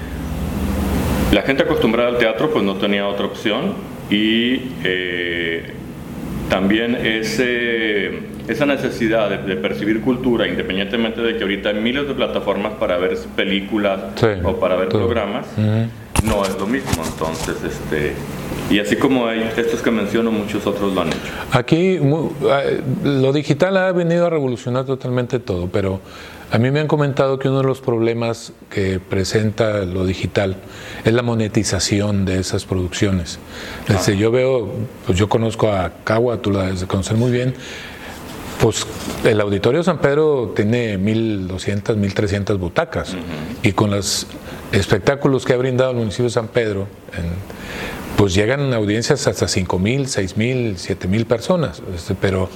la 1.32 1.42
gente 1.42 1.64
acostumbrada 1.64 2.10
al 2.10 2.18
teatro 2.18 2.52
pues 2.52 2.64
no 2.64 2.76
tenía 2.76 3.08
otra 3.08 3.26
opción. 3.26 3.74
Y 4.10 4.62
eh, 4.84 5.72
también 6.50 6.96
ese, 6.96 8.20
esa 8.48 8.66
necesidad 8.66 9.30
de, 9.30 9.56
percibir 9.56 10.02
cultura, 10.02 10.48
independientemente 10.48 11.22
de 11.22 11.38
que 11.38 11.44
ahorita 11.44 11.70
hay 11.70 11.76
miles 11.76 12.08
de 12.08 12.14
plataformas 12.14 12.74
para 12.74 12.98
ver 12.98 13.18
películas 13.36 14.00
o 14.44 14.56
para 14.58 14.76
ver 14.76 14.90
programas, 14.90 15.46
no 16.24 16.44
es 16.44 16.58
lo 16.58 16.68
mismo. 16.68 17.04
Entonces, 17.06 17.58
este, 17.64 18.14
y 18.70 18.80
así 18.80 18.96
como 18.96 19.28
hay 19.28 19.50
estos 19.56 19.82
que 19.82 19.92
menciono, 19.92 20.32
muchos 20.32 20.66
otros 20.66 20.94
lo 20.94 21.02
han 21.02 21.10
hecho. 21.10 21.20
Aquí 21.52 22.00
lo 23.04 23.34
digital 23.34 23.78
ha 23.78 23.92
venido 23.92 24.26
a 24.26 24.30
revolucionar 24.30 24.86
totalmente 24.86 25.40
todo, 25.40 25.68
pero 25.68 26.02
A 26.52 26.58
mí 26.58 26.72
me 26.72 26.80
han 26.80 26.88
comentado 26.88 27.40
que 27.40 27.50
uno 27.50 27.60
de 27.60 27.66
los 27.66 27.82
problemas 27.82 28.54
que 28.70 29.00
presenta 29.00 29.80
lo 29.80 30.06
digital 30.06 30.58
es 31.04 31.14
la 31.14 31.22
monetización 31.22 32.26
de 32.26 32.40
esas 32.40 32.66
producciones. 32.66 33.40
Desde 33.88 34.18
yo 34.18 34.32
veo, 34.32 34.70
pues 35.06 35.18
yo 35.18 35.28
conozco 35.28 35.72
a 35.72 35.92
Cagua, 36.04 36.42
tú 36.42 36.52
la 36.52 36.64
debes 36.64 36.82
de 36.82 36.88
conocer 36.88 37.18
muy 37.18 37.32
bien, 37.32 37.56
pues 38.62 38.86
el 39.24 39.42
Auditorio 39.42 39.84
San 39.84 40.00
Pedro 40.00 40.54
tiene 40.56 40.98
1.200, 40.98 41.98
1.300 41.98 42.58
butacas. 42.58 43.16
Y 43.64 43.74
con 43.74 43.92
los 43.92 44.28
espectáculos 44.72 45.46
que 45.46 45.54
ha 45.54 45.58
brindado 45.58 45.92
el 45.92 45.98
municipio 45.98 46.26
de 46.26 46.32
San 46.32 46.48
Pedro, 46.48 46.88
pues 48.18 48.34
llegan 48.34 48.74
audiencias 48.74 49.28
hasta 49.28 49.48
5.000, 49.48 50.04
6.000, 50.04 50.76
7.000 50.76 51.26
personas, 51.26 51.82
este, 51.94 52.16
pero 52.16 52.50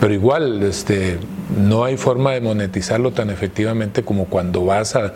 pero 0.00 0.14
igual 0.14 0.62
este, 0.62 1.18
no 1.56 1.84
hay 1.84 1.96
forma 1.96 2.32
de 2.32 2.40
monetizarlo 2.40 3.12
tan 3.12 3.30
efectivamente 3.30 4.02
como 4.02 4.24
cuando 4.24 4.64
vas 4.64 4.96
a, 4.96 5.12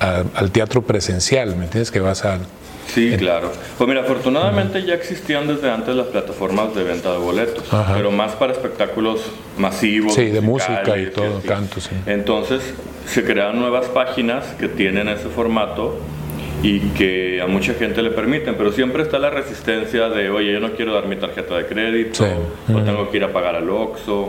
al 0.00 0.50
teatro 0.50 0.82
presencial, 0.82 1.54
¿me 1.56 1.64
entiendes? 1.64 1.90
Que 1.90 2.00
vas 2.00 2.24
a... 2.24 2.38
Sí, 2.88 3.14
claro. 3.18 3.52
Pues 3.78 3.86
mira, 3.86 4.00
afortunadamente 4.00 4.84
ya 4.84 4.94
existían 4.94 5.46
desde 5.46 5.70
antes 5.70 5.94
las 5.94 6.06
plataformas 6.08 6.74
de 6.74 6.82
venta 6.82 7.12
de 7.12 7.18
boletos, 7.18 7.64
pero 7.94 8.10
más 8.10 8.32
para 8.32 8.52
espectáculos 8.52 9.20
masivos. 9.58 10.14
Sí, 10.14 10.24
de 10.24 10.40
música 10.40 10.98
y 10.98 11.10
todo, 11.10 11.40
canto, 11.46 11.80
sí. 11.80 11.90
Entonces 12.06 12.62
se 13.06 13.22
crearon 13.22 13.60
nuevas 13.60 13.86
páginas 13.86 14.44
que 14.58 14.68
tienen 14.68 15.08
ese 15.08 15.28
formato 15.28 15.98
y 16.62 16.80
que 16.90 17.40
a 17.40 17.46
mucha 17.46 17.74
gente 17.74 18.02
le 18.02 18.10
permiten, 18.10 18.54
pero 18.56 18.72
siempre 18.72 19.02
está 19.02 19.18
la 19.18 19.30
resistencia 19.30 20.08
de, 20.08 20.30
oye, 20.30 20.52
yo 20.52 20.60
no 20.60 20.72
quiero 20.72 20.92
dar 20.94 21.06
mi 21.06 21.16
tarjeta 21.16 21.56
de 21.56 21.66
crédito, 21.66 22.24
o 22.72 22.82
tengo 22.82 23.10
que 23.10 23.16
ir 23.16 23.24
a 23.24 23.32
pagar 23.32 23.56
al 23.56 23.68
OXXO, 23.70 24.28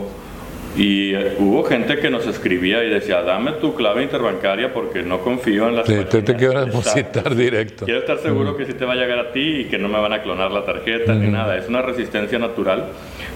y 0.74 1.14
eh, 1.14 1.36
hubo 1.38 1.64
gente 1.64 1.98
que 1.98 2.08
nos 2.08 2.26
escribía 2.26 2.82
y 2.82 2.88
decía, 2.88 3.22
dame 3.22 3.52
tu 3.52 3.74
clave 3.74 4.02
interbancaria 4.02 4.72
porque 4.72 5.02
no 5.02 5.20
confío 5.20 5.68
en 5.68 5.76
las 5.76 5.86
sí, 5.86 5.96
tú 6.10 6.22
te 6.22 6.34
quiero 6.34 6.64
depositar 6.64 7.34
directo. 7.36 7.84
Quiero 7.84 8.00
estar 8.00 8.18
seguro 8.18 8.56
que 8.56 8.64
sí 8.64 8.72
te 8.72 8.86
va 8.86 8.94
a 8.94 8.96
llegar 8.96 9.18
a 9.18 9.32
ti 9.32 9.60
y 9.60 9.64
que 9.66 9.78
no 9.78 9.88
me 9.88 10.00
van 10.00 10.14
a 10.14 10.22
clonar 10.22 10.50
la 10.50 10.64
tarjeta 10.64 11.14
ni 11.14 11.28
nada. 11.28 11.58
Es 11.58 11.68
una 11.68 11.82
resistencia 11.82 12.38
natural, 12.38 12.86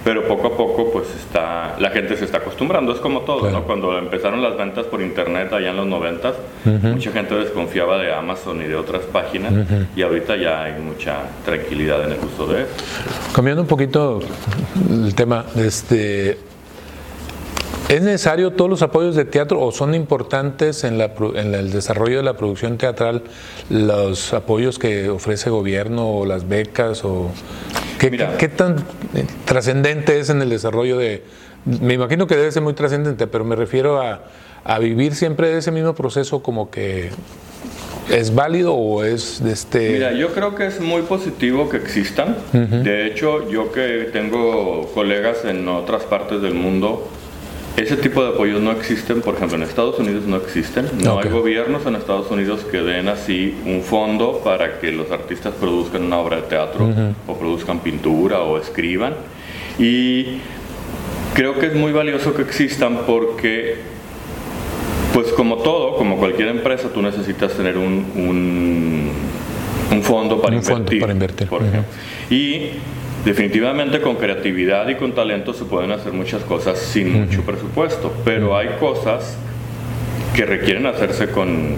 pero 0.03 0.27
poco 0.27 0.49
a 0.49 0.57
poco 0.57 0.91
pues 0.91 1.15
está, 1.15 1.77
la 1.79 1.91
gente 1.91 2.17
se 2.17 2.25
está 2.25 2.39
acostumbrando. 2.39 2.93
Es 2.93 3.01
como 3.01 3.21
todo, 3.21 3.51
¿no? 3.51 3.65
Cuando 3.65 3.99
empezaron 3.99 4.43
las 4.43 4.57
ventas 4.57 4.87
por 4.87 5.03
internet 5.03 5.53
allá 5.53 5.71
en 5.71 5.77
los 5.77 5.87
90, 5.87 6.33
mucha 6.65 7.13
gente 7.13 7.35
desconfiaba 7.35 7.99
de 7.99 8.13
Amazon 8.15 8.63
y 8.63 8.65
de 8.65 8.77
otras 8.77 9.03
páginas 9.03 9.53
y 9.95 10.01
ahorita 10.01 10.37
ya 10.37 10.63
hay 10.65 10.81
mucha 10.81 11.19
tranquilidad 11.45 12.03
en 12.05 12.13
el 12.13 12.19
uso 12.25 12.47
de 12.47 12.63
eso. 12.63 12.73
Cambiando 13.35 13.63
un 13.63 13.69
poquito 13.69 14.21
el 14.91 15.15
tema, 15.15 15.45
este 15.57 16.39
¿Es 17.89 18.03
necesario 18.03 18.51
todos 18.51 18.69
los 18.69 18.83
apoyos 18.83 19.15
de 19.15 19.25
teatro 19.25 19.61
o 19.61 19.71
son 19.71 19.95
importantes 19.95 20.83
en, 20.83 21.01
el 21.01 21.71
desarrollo 21.71 22.17
de 22.17 22.25
la 22.25 22.37
producción 22.37 22.79
teatral 22.79 23.23
los 23.71 24.35
apoyos 24.35 24.81
que 24.81 25.09
ofrece 25.09 25.51
gobierno 25.51 26.11
o 26.11 26.27
las 26.27 26.49
becas? 26.49 27.05
o 27.05 27.31
¿Qué, 28.01 28.49
tan 28.49 28.77
trascendente 29.45 30.19
es 30.19 30.31
en 30.31 30.43
el 30.43 30.51
desarrollo 30.51 30.99
de... 30.99 31.23
Me 31.65 31.95
imagino 31.95 32.27
que 32.27 32.35
debe 32.35 32.51
ser 32.51 32.63
muy 32.63 32.75
trascendente, 32.75 33.29
pero 33.29 33.45
me 33.45 33.55
refiero 33.55 34.03
a, 34.03 34.21
vivir 34.81 35.15
siempre 35.15 35.57
ese 35.57 35.71
mismo 35.71 35.95
proceso 35.95 36.43
como 36.43 36.71
que 36.71 37.11
¿Es 38.11 38.35
válido 38.35 38.75
o 38.75 39.05
es 39.05 39.43
de 39.43 39.53
este...? 39.53 39.91
Mira, 39.91 40.13
yo 40.13 40.33
creo 40.33 40.57
que 40.57 40.67
es 40.67 40.81
muy 40.81 41.03
positivo 41.03 41.69
que 41.69 41.77
existan. 41.77 42.37
De 42.53 43.07
hecho, 43.07 43.49
yo 43.49 43.71
que 43.71 44.09
tengo 44.13 44.91
colegas 44.93 45.45
en 45.45 45.69
otras 45.69 46.05
partes 46.05 46.41
del 46.41 46.55
mundo, 46.55 47.09
ese 47.77 47.97
tipo 47.99 48.23
de 48.23 48.31
apoyos 48.31 48.61
no 48.63 48.73
existen, 48.73 49.21
por 49.21 49.35
ejemplo, 49.35 49.57
en 49.57 49.63
Estados 49.63 49.99
Unidos 49.99 50.25
no 50.27 50.37
existen. 50.37 50.87
No 51.05 51.19
hay 51.21 51.29
gobiernos 51.29 51.85
en 51.87 51.97
Estados 51.97 52.31
Unidos 52.31 52.65
que 52.71 52.79
den 52.79 53.09
así 53.09 53.55
un 53.67 53.83
fondo 53.83 54.41
para 54.43 54.81
que 54.81 54.93
los 54.93 55.11
artistas 55.11 55.55
produzcan 55.61 56.05
una 56.05 56.19
obra 56.19 56.37
de 56.37 56.43
teatro 56.43 56.89
o 57.27 57.37
produzcan 57.37 57.81
pintura 57.81 58.41
o 58.41 58.59
escriban. 58.59 59.15
Y 59.79 60.39
creo 61.35 61.59
que 61.59 61.67
es 61.67 61.75
muy 61.75 61.93
valioso 61.93 62.35
que 62.35 62.43
existan 62.43 63.01
porque, 63.07 63.77
pues 65.13 65.29
como 65.33 65.59
todo, 65.59 65.97
como 65.97 66.17
cualquier 66.17 66.49
empresa, 66.49 66.89
tú 66.89 67.03
necesitas 67.03 67.53
tener 67.53 67.77
un, 67.77 68.07
un, 69.91 70.03
fondo 70.03 70.41
para 70.41 70.57
invertir. 70.57 71.01
para 71.01 71.13
invertir. 71.13 71.49
Por 71.49 71.63
ejemplo. 71.63 71.93
Y 72.31 72.71
Definitivamente 73.27 74.01
con 74.01 74.15
creatividad 74.15 74.89
y 74.89 74.95
con 74.95 75.11
talento 75.11 75.53
se 75.53 75.65
pueden 75.65 75.91
hacer 75.91 76.13
muchas 76.13 76.45
cosas 76.45 76.79
sin 76.79 77.13
mucho 77.13 77.43
presupuesto, 77.43 78.13
pero 78.25 78.57
hay 78.57 78.69
cosas 78.79 79.37
que 80.33 80.47
requieren 80.47 80.87
hacerse 80.87 81.33
con 81.33 81.75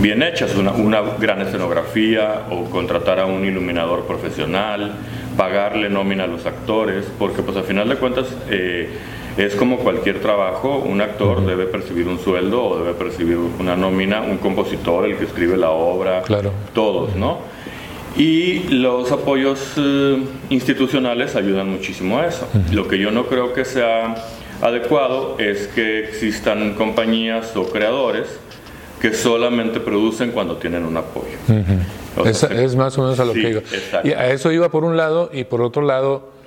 bien 0.00 0.22
hechas, 0.22 0.54
una, 0.56 1.02
gran 1.18 1.42
escenografía 1.42 2.46
o 2.50 2.64
contratar 2.70 3.20
a 3.20 3.26
un 3.26 3.44
iluminador 3.44 4.06
profesional, 4.06 4.92
pagarle 5.36 5.90
nómina 5.90 6.24
a 6.24 6.26
los 6.26 6.46
actores, 6.46 7.04
porque 7.18 7.42
pues 7.42 7.58
al 7.58 7.64
final 7.64 7.86
de 7.90 7.96
cuentas 7.96 8.34
eh, 8.48 8.88
es 9.36 9.54
como 9.56 9.80
cualquier 9.80 10.20
trabajo, 10.20 10.78
un 10.78 11.02
actor 11.02 11.44
debe 11.44 11.66
percibir 11.66 12.08
un 12.08 12.18
sueldo 12.18 12.64
o 12.64 12.78
debe 12.78 12.94
percibir 12.94 13.36
una 13.36 13.76
nómina, 13.76 14.22
un 14.22 14.38
compositor, 14.38 15.04
el 15.04 15.18
que 15.18 15.24
escribe 15.24 15.58
la 15.58 15.68
obra, 15.68 16.22
claro. 16.22 16.50
todos, 16.72 17.14
¿no? 17.14 17.57
Y 18.16 18.68
los 18.70 19.12
apoyos 19.12 19.74
eh, 19.76 20.22
institucionales 20.50 21.36
ayudan 21.36 21.70
muchísimo 21.70 22.18
a 22.18 22.26
eso. 22.26 22.48
Lo 22.72 22.88
que 22.88 22.98
yo 22.98 23.10
no 23.10 23.26
creo 23.26 23.52
que 23.52 23.64
sea 23.64 24.14
adecuado 24.60 25.36
es 25.38 25.68
que 25.68 26.00
existan 26.00 26.74
compañías 26.74 27.56
o 27.56 27.68
creadores 27.68 28.26
que 29.00 29.14
solamente 29.14 29.78
producen 29.78 30.32
cuando 30.32 30.56
tienen 30.56 30.84
un 30.84 30.96
apoyo. 30.96 31.36
es, 32.24 32.74
más 32.76 32.98
o 32.98 33.02
menos 33.02 33.20
a 33.20 33.24
lo 33.24 33.32
que 33.32 33.46
digo. 33.46 33.60
Y 34.04 34.12
a 34.12 34.32
eso 34.32 34.50
iba 34.50 34.68
por 34.70 34.84
un 34.84 34.96
lado 34.96 35.30
y 35.32 35.44
por 35.44 35.62
otro 35.62 35.82
lado 35.82 36.37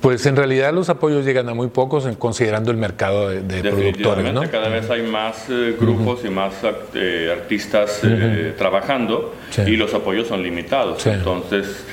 pues 0.00 0.24
en 0.26 0.36
realidad 0.36 0.72
los 0.72 0.88
apoyos 0.88 1.24
llegan 1.24 1.48
a 1.48 1.54
muy 1.54 1.68
pocos 1.68 2.06
considerando 2.18 2.70
el 2.70 2.76
mercado 2.76 3.30
de, 3.30 3.62
productores, 3.62 4.32
¿no? 4.32 4.48
Cada 4.50 4.68
vez 4.68 4.88
hay 4.90 5.02
más 5.02 5.46
eh, 5.48 5.76
grupos 5.78 6.24
y 6.24 6.28
más 6.28 6.54
eh, 6.94 7.34
artistas 7.36 8.00
eh, 8.04 8.54
trabajando 8.56 9.34
y 9.66 9.76
los 9.76 9.92
apoyos 9.94 10.28
son 10.28 10.42
limitados. 10.42 11.04
Entonces, 11.06 11.84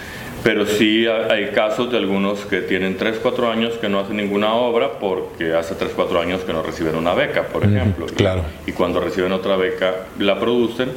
pero 0.43 0.67
sí 0.67 1.07
hay 1.07 1.47
casos 1.47 1.91
de 1.91 1.97
algunos 1.97 2.41
que 2.41 2.61
tienen 2.61 2.97
3, 2.97 3.17
4 3.21 3.51
años 3.51 3.73
que 3.81 3.89
no 3.89 3.99
hacen 3.99 4.17
ninguna 4.17 4.53
obra 4.53 4.99
porque 4.99 5.55
hace 5.55 5.73
3, 5.73 5.91
4 5.95 6.21
años 6.21 6.41
que 6.41 6.53
no 6.53 6.61
reciben 6.61 6.95
una 6.95 7.15
beca, 7.15 7.47
por 7.47 7.63
ejemplo. 7.63 8.05
Claro. 8.05 8.43
y 8.67 8.71
cuando 8.71 8.99
reciben 8.99 9.31
otra 9.31 9.55
beca 9.55 9.95
la 10.19 10.39
producen 10.39 10.91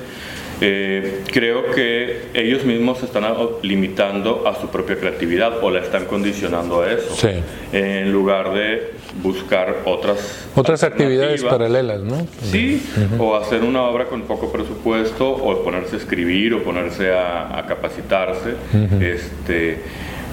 eh, 0.60 1.24
creo 1.32 1.70
que 1.72 2.28
ellos 2.34 2.64
mismos 2.64 2.98
se 2.98 3.06
están 3.06 3.24
limitando 3.62 4.46
a 4.46 4.60
su 4.60 4.68
propia 4.68 4.96
creatividad 4.96 5.62
o 5.62 5.70
la 5.70 5.80
están 5.80 6.06
condicionando 6.06 6.82
a 6.82 6.92
eso, 6.92 7.28
en 7.72 8.12
lugar 8.12 8.52
de 8.54 8.92
buscar 9.22 9.82
otras 9.84 10.48
otras 10.54 10.82
actividades 10.82 11.42
paralelas, 11.44 12.00
¿no? 12.00 12.26
Sí, 12.42 12.82
o 13.18 13.36
hacer 13.36 13.62
una 13.62 13.82
obra 13.82 14.06
con 14.06 14.22
poco 14.22 14.50
presupuesto, 14.50 15.30
o 15.30 15.62
ponerse 15.62 15.96
a 15.96 15.98
escribir, 15.98 16.54
o 16.54 16.62
ponerse 16.62 17.12
a, 17.12 17.64
capacitarse, 17.68 18.54
este 19.00 19.78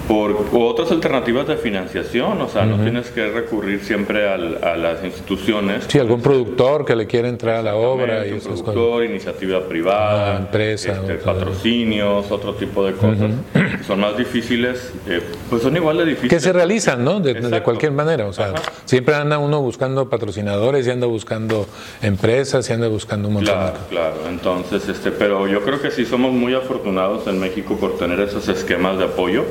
por 0.06 0.36
otras 0.52 0.90
alternativas 0.92 1.48
de 1.48 1.56
financiación, 1.56 2.40
o 2.40 2.48
sea, 2.48 2.64
no 2.64 2.82
tienes 2.82 3.10
que 3.10 3.28
recurrir 3.28 3.80
siempre 3.80 4.28
a 4.28 4.36
las 4.76 5.04
instituciones. 5.04 5.84
Sí, 5.88 5.98
algún 5.98 6.20
productor 6.20 6.84
que 6.84 6.94
le 6.94 7.06
quiera 7.06 7.28
entrar 7.28 7.56
a 7.56 7.62
la 7.62 7.76
obra. 7.76 8.26
Y 8.26 8.32
un 8.32 8.40
productor, 8.40 9.04
iniciativa 9.04 9.66
privada, 9.66 10.34
ah, 10.34 10.38
empresa, 10.38 10.92
este, 10.92 11.14
patrocinios, 11.14 12.30
otro 12.30 12.54
tipo 12.54 12.84
de 12.84 12.92
cosas 12.92 13.30
que 13.52 13.58
son 13.84 14.00
más 14.00 14.16
difíciles, 14.16 14.92
eh, 15.06 15.22
pues 15.48 15.62
son 15.62 15.76
igual 15.76 15.98
de 15.98 16.04
difíciles. 16.04 16.32
Que 16.32 16.40
se 16.40 16.52
realizan, 16.52 17.04
¿no? 17.04 17.20
De, 17.20 17.62
cualquier 17.62 17.92
manera, 17.92 18.26
o 18.26 18.32
sea, 18.32 18.54
siempre 18.84 19.14
anda 19.14 19.38
uno 19.38 19.60
buscando 19.60 20.08
patrocinadores 20.08 20.86
y 20.86 20.90
anda 20.90 21.06
buscando 21.06 21.66
empresas 22.02 22.68
y 22.68 22.72
anda 22.72 22.88
buscando 22.88 23.28
un 23.28 23.34
montón 23.34 23.54
Claro, 23.54 23.78
claro, 23.88 24.16
entonces, 24.28 24.88
este, 24.88 25.10
pero 25.10 25.48
yo 25.48 25.62
creo 25.62 25.80
que 25.80 25.90
sí 25.90 26.04
somos 26.04 26.32
muy 26.32 26.54
afortunados 26.54 27.26
en 27.26 27.40
México 27.40 27.76
por 27.76 27.96
tener 27.98 28.20
esos 28.20 28.48
esquemas 28.48 28.98
de 28.98 29.04
apoyo 29.04 29.44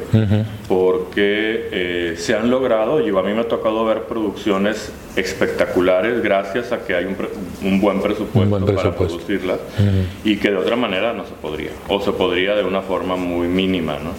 porque 0.67 1.69
eh, 1.71 2.15
se 2.17 2.35
han 2.35 2.49
logrado, 2.49 3.01
y 3.01 3.09
a 3.09 3.21
mí 3.21 3.33
me 3.33 3.41
ha 3.41 3.47
tocado 3.47 3.85
ver 3.85 4.03
producciones 4.03 4.91
espectaculares 5.15 6.21
gracias 6.21 6.71
a 6.71 6.79
que 6.79 6.95
hay 6.95 7.05
un, 7.05 7.79
buen, 7.79 8.01
presupuesto 8.01 8.65
para 8.65 8.95
producirlas 8.95 9.59
y 10.23 10.37
que 10.37 10.51
de 10.51 10.57
otra 10.57 10.75
manera 10.75 11.13
no 11.13 11.25
se 11.25 11.33
podría, 11.33 11.71
o 11.87 12.01
se 12.01 12.11
podría 12.11 12.55
de 12.55 12.63
una 12.63 12.81
forma 12.81 13.15
muy 13.15 13.47
mínima. 13.47 13.97
¿no? 13.99 14.11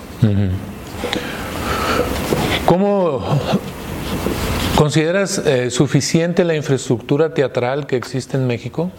¿Cómo 2.66 3.24
consideras 4.76 5.38
eh, 5.38 5.70
suficiente 5.70 6.44
la 6.44 6.56
infraestructura 6.56 7.32
teatral 7.32 7.86
que 7.86 7.96
existe 7.96 8.36
en 8.36 8.46
México? 8.46 8.90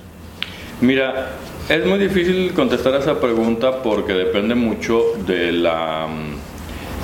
Mira, 0.81 1.31
es 1.69 1.85
muy 1.85 1.99
difícil 1.99 2.53
contestar 2.53 2.93
a 2.93 2.99
esa 2.99 3.19
pregunta 3.19 3.81
porque 3.83 4.13
depende 4.13 4.55
mucho 4.55 5.03
de 5.25 5.51
la 5.51 6.07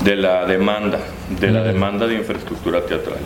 de 0.04 0.16
la 0.16 0.46
demanda, 0.46 1.00
de 1.40 1.52
la 1.52 1.64
demanda 1.64 2.08
de 2.08 2.16
infraestructura 2.16 2.86
teatral. 2.86 3.20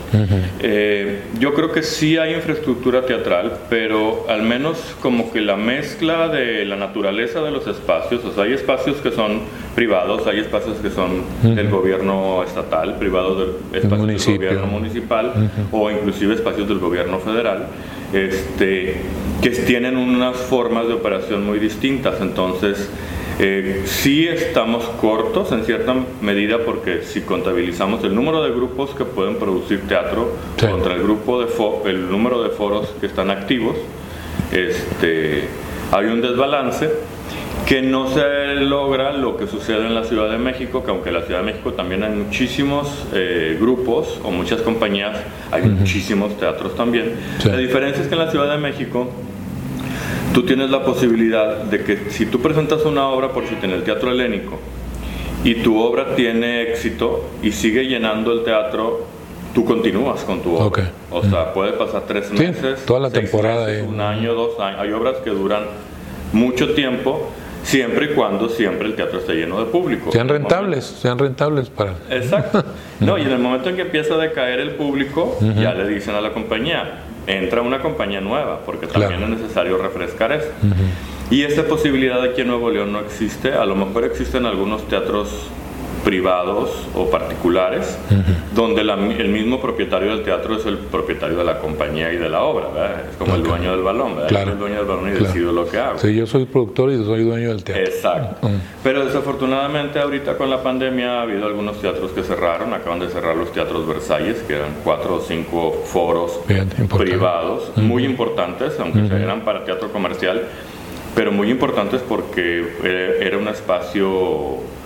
Eh, 0.60 1.22
yo 1.40 1.54
creo 1.54 1.72
que 1.72 1.84
sí 1.84 2.18
hay 2.18 2.34
infraestructura 2.36 3.06
teatral, 3.06 3.58
pero 3.70 4.26
al 4.30 4.44
menos 4.44 4.96
como 5.02 5.32
que 5.32 5.42
la 5.42 5.56
mezcla 5.56 6.28
de 6.28 6.66
la 6.66 6.76
naturaleza 6.76 7.42
de 7.42 7.52
los 7.52 7.68
espacios, 7.68 8.24
o 8.26 8.34
sea, 8.34 8.44
hay 8.44 8.54
espacios 8.54 8.98
que 8.98 9.12
son 9.12 9.42
privados, 9.76 10.26
hay 10.28 10.40
espacios 10.40 10.78
que 10.78 10.90
son 10.90 11.24
del 11.44 11.70
gobierno 11.70 12.44
estatal, 12.44 12.98
privados 12.98 13.40
del 13.72 13.84
espacio 13.84 14.06
del 14.08 14.38
gobierno 14.38 14.68
municipal 14.68 15.52
o 15.72 15.92
inclusive 15.92 16.36
espacios 16.36 16.68
del 16.68 16.80
gobierno 16.80 17.20
federal, 17.20 17.68
este, 18.14 18.96
que 19.42 19.50
tienen 19.50 19.98
unas 19.98 20.38
formas 20.38 20.88
de 20.88 20.94
operación 20.94 21.46
muy 21.46 21.60
distintas. 21.60 22.22
Entonces, 22.22 22.90
eh, 23.40 23.84
sí 23.86 24.28
estamos 24.28 24.84
cortos 25.00 25.52
en 25.52 25.64
cierta 25.64 25.94
medida 26.22 26.58
porque 26.66 27.04
si 27.04 27.22
contabilizamos 27.22 28.04
el 28.04 28.16
número 28.16 28.44
de 28.44 28.50
grupos 28.50 28.92
que 28.92 29.06
pueden 29.06 29.36
producir 29.36 29.88
teatro 29.88 30.34
contra 30.60 30.96
el 30.96 31.04
grupo 31.04 31.44
de 31.44 31.48
el 31.90 32.10
número 32.10 32.42
de 32.42 32.50
foros 32.50 32.88
que 33.00 33.06
están 33.06 33.30
activos, 33.30 33.76
este, 34.52 35.44
hay 35.92 36.06
un 36.08 36.22
desbalance 36.22 36.90
que 37.68 37.82
no 37.82 38.10
se 38.10 38.56
logra 38.56 39.12
lo 39.12 39.36
que 39.36 39.46
sucede 39.46 39.86
en 39.86 39.94
la 39.94 40.06
Ciudad 40.06 40.32
de 40.32 40.38
México, 40.38 40.86
que 40.86 40.92
aunque 40.92 41.10
en 41.10 41.16
la 41.16 41.22
Ciudad 41.24 41.42
de 41.42 41.48
México 41.48 41.74
también 41.74 42.02
hay 42.02 42.12
muchísimos 42.12 43.06
eh, 43.14 43.58
grupos 43.60 44.22
o 44.24 44.32
muchas 44.32 44.62
compañías, 44.62 45.18
hay 45.52 45.64
muchísimos 45.64 46.38
teatros 46.38 46.76
también. 46.76 47.16
La 47.44 47.58
diferencia 47.58 48.02
es 48.02 48.08
que 48.08 48.16
en 48.16 48.20
la 48.20 48.32
Ciudad 48.32 48.50
de 48.50 48.58
México 48.58 49.12
tú 50.34 50.44
tienes 50.44 50.70
la 50.70 50.84
posibilidad 50.84 51.64
de 51.64 51.84
que 51.84 52.10
si 52.10 52.26
tú 52.26 52.42
presentas 52.42 52.86
una 52.86 53.08
obra, 53.10 53.32
por 53.32 53.46
si 53.48 53.56
en 53.62 53.72
el 53.72 53.84
Teatro 53.84 54.12
Helénico, 54.12 54.60
y 55.44 55.56
tu 55.56 55.80
obra 55.80 56.16
tiene 56.16 56.64
éxito 56.64 57.30
y 57.42 57.52
sigue 57.52 57.86
llenando 57.86 58.32
el 58.34 58.44
teatro, 58.44 59.06
tú 59.54 59.66
continúas 59.66 60.24
con 60.24 60.42
tu 60.42 60.56
obra. 60.56 60.92
O 61.12 61.24
sea, 61.24 61.54
puede 61.54 61.74
pasar 61.74 62.04
tres 62.08 62.32
meses, 62.32 62.86
toda 62.86 63.00
la 63.00 63.10
temporada, 63.10 63.68
un 63.88 64.02
año, 64.02 64.34
dos 64.34 64.60
años. 64.60 64.80
Hay 64.82 64.92
obras 64.92 65.18
que 65.24 65.30
duran 65.30 65.64
mucho 66.34 66.74
tiempo, 66.74 67.30
siempre 67.64 68.12
y 68.12 68.16
cuando 68.16 68.50
siempre 68.50 68.88
el 68.88 68.96
teatro 68.96 69.20
esté 69.20 69.36
lleno 69.36 69.60
de 69.60 69.66
público. 69.66 70.12
Sean 70.12 70.28
rentables, 70.28 70.86
sean 70.86 71.18
rentables 71.18 71.70
para. 71.70 71.96
Exacto. 72.10 72.64
No, 73.00 73.16
y 73.16 73.22
en 73.22 73.30
el 73.30 73.38
momento 73.38 73.70
en 73.70 73.76
que 73.76 73.84
empieza 73.84 74.16
a 74.16 74.18
decaer 74.18 74.60
el 74.60 74.72
público, 74.72 75.38
ya 75.56 75.76
le 75.76 75.88
dicen 75.88 76.16
a 76.16 76.22
la 76.22 76.34
compañía, 76.34 77.04
entra 77.28 77.62
una 77.62 77.80
compañía 77.80 78.22
nueva, 78.22 78.62
porque 78.66 78.88
también 78.88 79.22
es 79.22 79.30
necesario 79.30 79.78
refrescar 79.78 80.32
eso. 80.32 80.50
Y 81.30 81.44
esa 81.44 81.64
posibilidad 81.64 82.22
aquí 82.24 82.42
en 82.42 82.48
Nuevo 82.48 82.72
León 82.72 82.94
no 82.94 83.00
existe, 83.00 83.54
a 83.54 83.66
lo 83.66 83.76
mejor 83.76 84.06
existen 84.06 84.46
algunos 84.46 84.88
teatros 84.88 85.50
privados 86.08 86.88
o 86.96 87.10
particulares, 87.10 87.98
donde 88.56 88.80
el 88.82 89.28
mismo 89.28 89.60
propietario 89.60 90.16
del 90.16 90.24
teatro 90.24 90.56
es 90.56 90.66
el 90.66 90.78
propietario 90.78 91.38
de 91.38 91.44
la 91.44 91.60
compañía 91.60 92.14
y 92.14 92.16
de 92.16 92.30
la 92.30 92.44
obra, 92.44 93.04
es 93.12 93.18
como 93.18 93.36
el 93.36 93.44
dueño 93.44 93.72
del 93.72 93.84
balón, 93.84 94.16
¿verdad? 94.16 94.30
Claro. 94.30 94.54
el 94.54 94.58
dueño 94.58 94.76
del 94.78 94.86
balón 94.86 95.10
y 95.10 95.20
decido 95.20 95.52
lo 95.52 95.68
que 95.68 95.78
hago. 95.78 96.00
Sí, 96.00 96.16
yo 96.16 96.26
soy 96.26 96.46
productor 96.46 96.92
y 96.92 97.04
soy 97.04 97.26
dueño 97.26 97.50
del 97.50 97.62
teatro. 97.62 97.84
Exacto. 97.84 98.48
Mm. 98.48 98.56
Pero 98.86 99.04
desafortunadamente 99.04 100.00
ahorita 100.00 100.38
con 100.38 100.50
la 100.50 100.64
pandemia 100.64 101.20
ha 101.20 101.22
habido 101.24 101.46
algunos 101.46 101.82
teatros 101.82 102.12
que 102.12 102.24
cerraron, 102.24 102.74
acaban 102.74 103.00
de 103.00 103.10
cerrar 103.10 103.36
los 103.36 103.52
teatros 103.52 103.86
Versalles, 103.86 104.38
que 104.48 104.56
eran 104.56 104.76
cuatro 104.86 105.16
o 105.16 105.20
cinco 105.20 105.84
foros 105.84 106.40
privados, 106.98 107.76
muy 107.76 108.06
importantes, 108.06 108.80
aunque 108.80 109.14
eran 109.14 109.42
para 109.42 109.66
teatro 109.66 109.92
comercial, 109.92 110.44
pero 111.14 111.34
muy 111.34 111.52
importantes 111.52 112.02
porque 112.08 112.66
eh, 112.86 113.18
era 113.24 113.38
un 113.38 113.50
espacio 113.50 114.77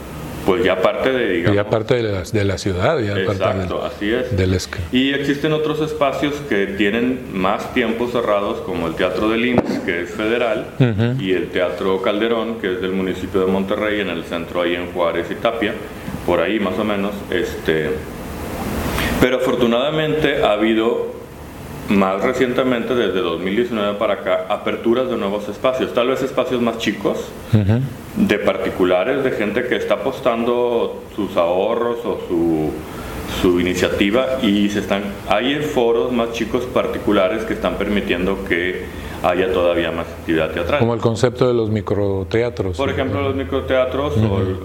pues 0.45 0.63
ya 0.63 0.81
parte 0.81 1.11
de 1.11 1.29
digamos, 1.29 1.55
ya 1.55 1.69
parte 1.69 1.95
de 1.95 2.03
la, 2.03 2.23
de 2.23 2.45
la 2.45 2.57
ciudad 2.57 2.99
ya 2.99 3.17
exacto 3.17 3.83
así 3.83 4.11
es. 4.11 4.69
y 4.91 5.13
existen 5.13 5.53
otros 5.53 5.81
espacios 5.81 6.35
que 6.49 6.67
tienen 6.67 7.29
más 7.33 7.73
tiempo 7.73 8.07
cerrados 8.07 8.61
como 8.61 8.87
el 8.87 8.95
teatro 8.95 9.29
del 9.29 9.45
IMSS 9.45 9.79
que 9.79 10.01
es 10.03 10.11
federal 10.11 10.67
y 11.19 11.33
el 11.33 11.49
teatro 11.49 12.01
Calderón 12.01 12.59
que 12.59 12.73
es 12.73 12.81
del 12.81 12.91
municipio 12.91 13.41
de 13.41 13.47
Monterrey 13.47 14.01
en 14.01 14.09
el 14.09 14.23
centro 14.23 14.61
ahí 14.61 14.75
en 14.75 14.91
Juárez 14.91 15.27
y 15.29 15.35
Tapia 15.35 15.73
por 16.25 16.39
ahí 16.39 16.59
más 16.59 16.77
o 16.79 16.83
menos 16.83 17.13
este 17.29 17.91
pero 19.19 19.37
afortunadamente 19.37 20.43
ha 20.43 20.53
habido 20.53 21.20
más 21.91 22.21
recientemente, 22.23 22.95
desde 22.95 23.19
2019 23.19 23.97
para 23.97 24.15
acá, 24.15 24.45
aperturas 24.49 25.09
de 25.09 25.17
nuevos 25.17 25.47
espacios, 25.47 25.93
tal 25.93 26.07
vez 26.07 26.21
espacios 26.21 26.61
más 26.61 26.77
chicos, 26.77 27.17
de 28.15 28.39
particulares, 28.39 29.23
de 29.23 29.31
gente 29.31 29.67
que 29.67 29.75
está 29.75 29.95
apostando 29.95 31.03
sus 31.15 31.35
ahorros 31.37 31.99
o 32.05 32.19
su, 32.27 32.71
su 33.41 33.59
iniciativa 33.59 34.39
y 34.41 34.69
se 34.69 34.79
están, 34.79 35.03
hay 35.27 35.61
foros 35.61 36.11
más 36.11 36.31
chicos 36.33 36.63
particulares 36.65 37.43
que 37.43 37.53
están 37.53 37.75
permitiendo 37.75 38.43
que 38.45 38.85
haya 39.23 39.51
todavía 39.51 39.91
más 39.91 40.07
actividad 40.07 40.51
teatral. 40.51 40.79
Como 40.79 40.93
el 40.93 40.99
concepto 40.99 41.47
de 41.47 41.53
los 41.53 41.69
microteatros. 41.69 42.77
Por 42.77 42.89
ejemplo, 42.89 43.21
los 43.21 43.35
microteatros 43.35 44.13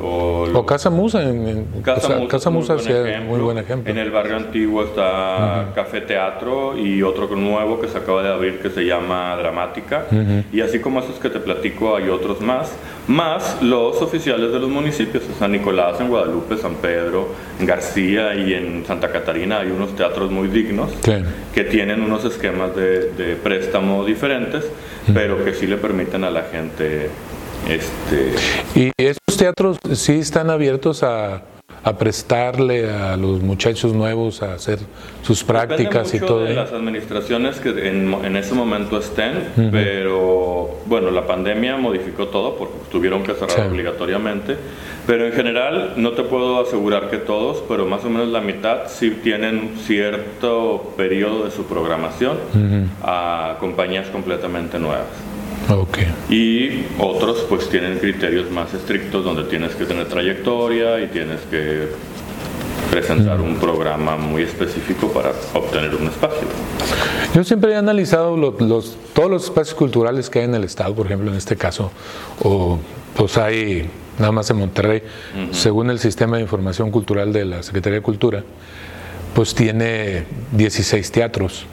o, 0.01 0.65
Casa 0.67 0.91
Musa. 0.91 1.23
En, 1.23 1.67
Casa, 1.83 2.51
Musa, 2.51 2.77
es 2.77 3.23
muy 3.23 3.41
buen 3.41 3.59
ejemplo. 3.59 3.91
En 3.91 3.99
el 3.99 4.11
barrio 4.11 4.37
antiguo 4.37 4.83
está 4.83 5.71
Café 5.75 6.01
Teatro 6.01 6.77
y 6.77 7.03
otro 7.03 7.29
nuevo 7.37 7.81
que 7.81 7.89
se 7.89 7.99
acaba 7.99 8.23
de 8.23 8.33
abrir 8.33 8.59
que 8.61 8.71
se 8.71 8.85
llama 8.85 9.37
Dramática. 9.37 10.07
Y 10.53 10.61
así 10.61 10.81
como 10.81 11.01
esos 11.01 11.19
que 11.19 11.31
te 11.31 11.41
platico, 11.41 11.97
hay 11.97 12.09
otros 12.09 12.41
más. 12.41 12.75
Más 13.07 13.63
los 13.63 14.03
oficiales 14.03 14.53
de 14.53 14.59
los 14.59 14.69
municipios. 14.69 15.25
En 15.29 15.35
San 15.35 15.53
Nicolás, 15.53 16.01
en 16.01 16.09
Guadalupe, 16.09 16.57
San 16.57 16.75
Pedro, 16.77 17.29
en 17.61 17.67
García 17.67 18.35
y 18.35 18.55
en 18.55 18.85
Santa 18.85 19.13
Catarina 19.13 19.61
hay 19.61 19.71
unos 19.71 19.95
teatros 19.95 20.31
muy 20.33 20.49
dignos 20.49 20.91
que 21.55 21.65
tienen 21.65 22.03
unos 22.03 22.25
esquemas 22.25 22.75
de, 22.75 23.13
de 23.13 23.37
préstamo 23.37 24.05
diferentes 24.05 24.46
pero 25.13 25.45
que 25.45 25.55
sí 25.55 25.67
le 25.67 25.77
permiten 25.77 26.25
a 26.25 26.31
la 26.31 26.43
gente... 26.43 27.11
Este... 27.69 28.35
¿Y 28.75 28.93
estos 28.97 29.37
teatros 29.37 29.79
sí 29.95 30.19
están 30.19 30.51
abiertos 30.51 31.03
a, 31.03 31.43
prestarle 31.95 32.91
a 32.91 33.17
los 33.17 33.43
muchachos 33.43 33.93
nuevos 33.93 34.43
a 34.43 34.55
hacer 34.55 34.79
sus 35.23 35.45
prácticas 35.45 36.13
y 36.15 36.21
todo. 36.21 36.45
De 36.45 36.55
las 36.55 36.73
administraciones 36.73 37.59
que 37.59 37.89
en, 37.89 38.37
ese 38.37 38.55
momento 38.55 38.99
estén, 38.99 39.71
pero 39.71 40.79
bueno, 40.87 41.11
la 41.11 41.27
pandemia 41.27 41.77
modificó 41.77 42.29
todo 42.29 42.57
porque 42.57 42.75
tuvieron 42.91 43.23
que 43.23 43.35
cerrar 43.35 43.69
obligatoriamente. 43.69 44.57
Pero 45.07 45.27
en 45.27 45.33
general 45.33 45.93
no 45.97 46.13
te 46.13 46.25
puedo 46.25 46.61
asegurar 46.61 47.09
que 47.11 47.19
todos, 47.19 47.63
pero 47.69 47.87
más 47.87 48.05
o 48.05 48.11
menos 48.11 48.29
la 48.29 48.41
mitad 48.41 48.89
sí 48.89 49.11
tienen 49.23 49.75
cierto 49.85 50.95
periodo 50.97 51.45
de 51.45 51.53
su 51.53 51.67
programación 51.67 52.39
a 53.03 53.57
compañías 53.61 54.09
completamente 54.09 54.79
nuevas. 54.79 55.36
Okay. 55.69 56.07
Y 56.31 56.87
otros 56.99 57.45
pues 57.49 57.69
tienen 57.69 57.99
criterios 57.99 58.51
más 58.51 58.73
estrictos 58.73 59.25
donde 59.25 59.45
tienes 59.45 59.75
que 59.75 59.85
tener 59.85 60.07
trayectoria 60.07 61.01
y 61.01 61.09
tienes 61.09 61.41
que 61.51 61.89
presentar 62.91 63.41
un 63.41 63.57
programa 63.57 64.17
muy 64.17 64.43
específico 64.43 65.09
para 65.09 65.33
obtener 65.55 65.95
un 65.95 66.07
espacio. 66.07 66.47
Yo 67.35 67.45
siempre 67.45 67.73
he 67.73 67.77
analizado 67.77 68.37
los, 68.37 68.97
todos 69.13 69.31
los 69.31 69.45
espacios 69.45 69.75
culturales 69.75 70.31
que 70.31 70.39
hay 70.39 70.45
en 70.45 70.55
el 70.55 70.65
Estado, 70.65 70.95
por 70.95 71.07
ejemplo, 71.07 71.31
en 71.31 71.37
este 71.37 71.57
caso, 71.57 71.91
o 72.43 72.79
pues 73.17 73.37
hay 73.37 73.89
nada 74.19 74.33
más 74.33 74.49
en 74.51 74.59
Monterrey, 74.59 75.03
según 75.51 75.91
el 75.91 75.99
sistema 75.99 76.37
de 76.37 76.43
información 76.43 76.91
cultural 76.91 77.33
de 77.33 77.45
la 77.45 77.63
Secretaría 77.63 77.99
de 77.99 78.03
Cultura, 78.03 78.45
pues 79.35 79.55
tiene 79.55 80.25
16 80.53 81.11
teatros. 81.11 81.67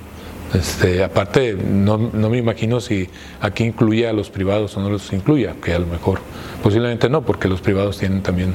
Este, 0.54 1.04
aparte, 1.04 1.56
no, 1.56 1.98
no, 1.98 2.30
me 2.30 2.38
imagino 2.38 2.80
si 2.80 3.10
aquí 3.42 3.64
incluye 3.64 4.08
a 4.08 4.14
los 4.14 4.30
privados 4.30 4.78
o 4.78 4.82
no 4.82 4.90
los 4.90 5.12
incluya, 5.12 5.56
que 5.64 5.74
a 5.74 5.80
lo 5.80 5.88
mejor 5.88 6.20
posiblemente 6.62 7.10
no, 7.10 7.24
porque 7.24 7.48
los 7.48 7.62
privados 7.62 7.98
tienen 7.98 8.22
también 8.22 8.54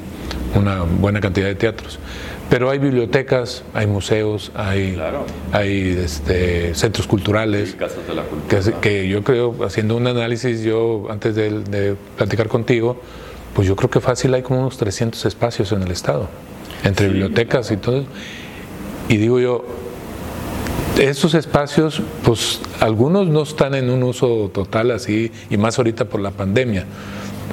una 0.55 0.83
buena 0.83 1.21
cantidad 1.21 1.47
de 1.47 1.57
teatros. 1.57 1.99
Pero 2.49 2.71
hay 2.71 2.79
bibliotecas, 2.79 3.63
hay 3.75 3.87
museos, 3.87 4.53
hay, 4.55 4.99
hay 5.53 5.99
este, 6.03 6.75
centros 6.75 7.07
culturales. 7.07 7.77
Que, 8.81 9.09
yo 9.09 9.23
creo, 9.23 9.55
haciendo 9.65 9.97
un 9.97 10.07
análisis, 10.07 10.63
yo 10.63 11.09
antes 11.11 11.35
de, 11.35 11.97
platicar 12.17 12.49
contigo, 12.49 12.97
pues 13.55 13.69
yo 13.69 13.77
creo 13.77 13.91
que 13.91 14.01
fácil 14.01 14.33
hay 14.33 14.43
como 14.43 14.61
unos 14.61 14.79
300 14.79 15.27
espacios 15.27 15.73
en 15.73 15.83
el 15.83 15.91
estado, 15.91 16.29
entre 16.85 17.09
bibliotecas 17.09 17.71
y 17.71 17.77
todo. 17.77 18.05
Y 19.09 19.19
digo 19.19 19.41
yo, 19.41 19.65
esos 20.99 21.35
espacios, 21.35 22.03
pues 22.25 22.61
algunos 22.81 23.29
no 23.29 23.43
están 23.43 23.75
en 23.75 23.91
un 23.91 24.03
uso 24.03 24.51
total 24.53 24.91
así, 24.91 25.33
y 25.51 25.57
más 25.57 25.79
ahorita 25.79 26.07
por 26.07 26.21
la 26.21 26.31
pandemia. 26.31 26.85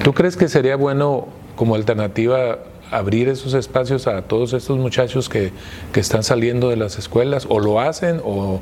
¿Tú 0.03 0.13
crees 0.13 0.35
que 0.35 0.47
sería 0.47 0.75
bueno 0.75 1.27
como 1.55 1.75
alternativa 1.75 2.59
abrir 2.91 3.29
esos 3.29 3.53
espacios 3.53 4.07
a 4.07 4.21
todos 4.23 4.53
estos 4.53 4.77
muchachos 4.77 5.29
que, 5.29 5.51
están 5.95 6.23
saliendo 6.23 6.69
de 6.69 6.75
las 6.75 6.97
escuelas, 6.97 7.45
o 7.49 7.59
lo 7.59 7.79
hacen 7.79 8.21
o, 8.23 8.61